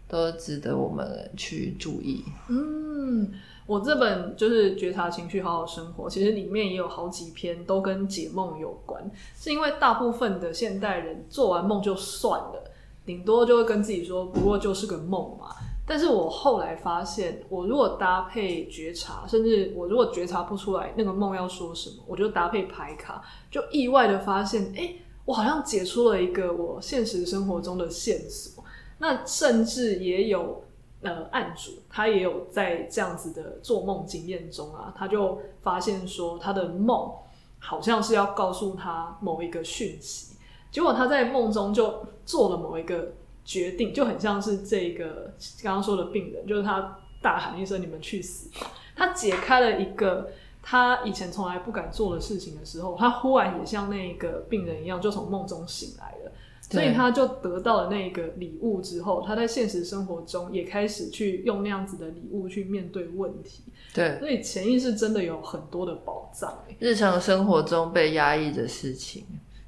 [0.07, 2.23] 都值得我们去注意。
[2.47, 3.33] 嗯，
[3.65, 12.71] 我这本就是觉察情绪，好好生活，其实里面也有好几篇都跟解梦有关，是因为大部分的现代人做完梦就算了，
[13.05, 15.53] 顶多就会跟自己说，不过就是个梦嘛。
[15.85, 23.21] 但是我后来发现，我如果搭配觉察，甚至我如果觉察不出来那个梦要说什么，我就搭配牌卡，
[23.51, 28.63] 就意外的发现，哎、我好像解出了一个我现实生活中的线索。
[28.99, 30.63] 那甚至也有
[31.01, 37.11] 呃案主，他也有在这样子的做梦经验中啊，他就发现说他的梦
[37.59, 40.37] 好像是要告诉他某一个讯息，
[40.71, 43.11] 结果他在梦中就做了某一个。
[43.45, 48.49] 决定就很像是这个刚刚说的病人，就是他大喊一声“你们去死”，
[48.95, 50.29] 他解开了一个
[50.61, 56.31] 他以前从来不敢做的事情的时候，他忽然也像那个病人一样，就从梦中醒来了。
[56.69, 63.63] 所以他就得到了那个礼物之后，他在现实生活中也开始去用那样子的礼物去面对问题。
[63.93, 66.63] 对，所以潜意识真的有很多的宝藏。
[66.79, 69.23] 日常生活中被压抑的事情，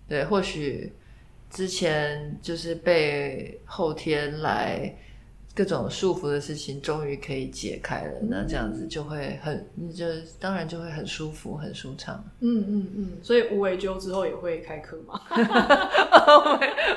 [0.08, 0.94] 对，或许
[1.56, 4.95] 之前就是被后天来。
[5.58, 10.06] 各种束缚的事情终于可以解开了，那这样子就会很，你就
[10.38, 12.22] 当然就会很舒服、很舒畅。
[12.41, 15.18] 嗯嗯嗯，所以无为灸之后也会开课吗？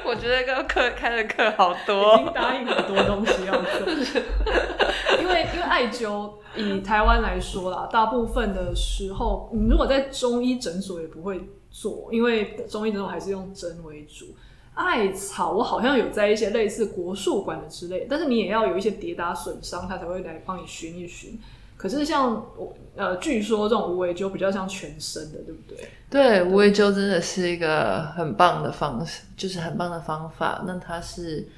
[0.04, 3.86] 我觉得这个课开的课好多，已经答应很多东西要做。
[5.22, 14.34] 因为因为艾灸以台湾来说啦，大部分的时候，你如果在中医诊所也不会做，因为中医诊所还是用针为主。
[14.78, 21.36] 艾草，我好像有在一些类似国术馆的之类，但是你也要有一些跌打损伤，他才会来帮你寻一寻。
[21.76, 25.88] 可是像我呃，据说这种无为灸比较像全身的，对不对？
[26.08, 30.62] 对，无为灸真的是一个很棒的方式，就是很棒的方法。
[30.64, 31.48] 那他是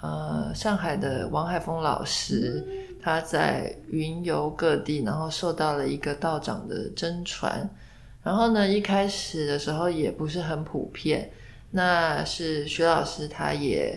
[0.00, 2.64] 呃上海的王海峰老师，
[3.02, 7.68] 他在云游各地，然后受到了一个道长的真传。
[8.22, 11.28] 然后呢，一开始的时候也不是很普遍。
[11.72, 13.96] 那是徐老师，他也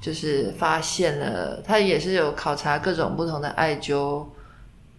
[0.00, 4.26] 就是发现了，他也是有考察各种不同的艾灸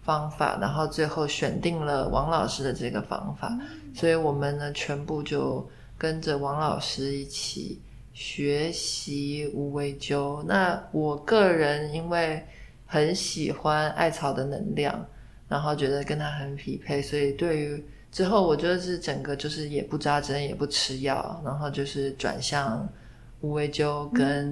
[0.02, 3.54] 方法，然后最后选定了王老师的这个方法，
[3.94, 7.80] 所以我们呢全部就跟着王老师一起
[8.14, 10.42] 学习无为灸。
[10.44, 12.42] 那我个人因为
[12.86, 15.06] 很喜欢艾草的能量，
[15.48, 17.84] 然后觉得跟他很匹配，所以对于。
[18.12, 22.88] 之后我就是整个就是也不扎针也不吃药，然后就是转向
[23.40, 24.50] 无为灸跟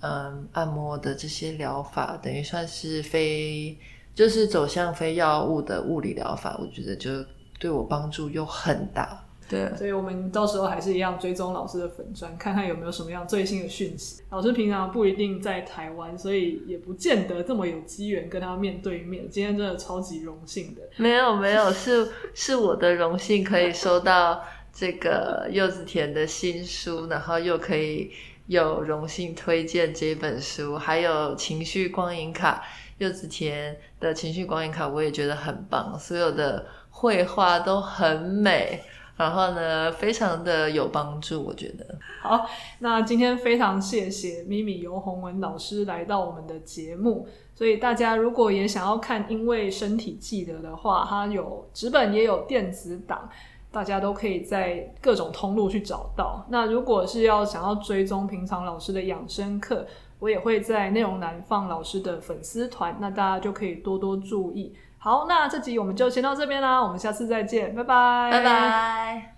[0.00, 3.78] 嗯，嗯按摩的这些疗法，等于算是非
[4.14, 7.24] 就是走向非药物的物理疗法，我觉得就
[7.58, 9.22] 对我帮助又很大。
[9.48, 14.22] 对，所以我们到时候还是一样追踪老师的粉砖，看看有没有什么样最新的讯息。
[14.30, 19.30] 老师平常不一定在台湾，所以也不见得这么有机缘跟他面对面。
[19.30, 20.82] 今天真的超级荣幸的。
[20.96, 24.42] 没有没有，是是我的荣幸可以收到
[24.72, 28.10] 这个柚子甜的新书，然后又可以
[28.46, 32.64] 有荣幸推荐这本书，还有情绪光影卡，
[32.98, 38.82] 柚子田的情绪光影卡我也觉得很棒，所有的绘画都很美。
[39.16, 41.98] 然后呢，非常的有帮助，我觉得。
[42.20, 42.46] 好，
[42.80, 47.26] 那今天非常谢谢咪咪尤洪文老师来到我们的节目。
[47.54, 53.30] 所以大家如果也想要看《因为身体记得》的话，它有纸本也有电子档，
[53.72, 56.44] 大家都可以在各种通路去找到。
[56.50, 59.86] 那如果是要想要追踪平常老师的养生课，
[60.18, 64.74] 我也会在内容栏放老师的粉丝团，那大家就可以多多注意。
[65.06, 69.35] 好，那这集我们就先到这边啦，我们下次再见，拜拜，拜拜。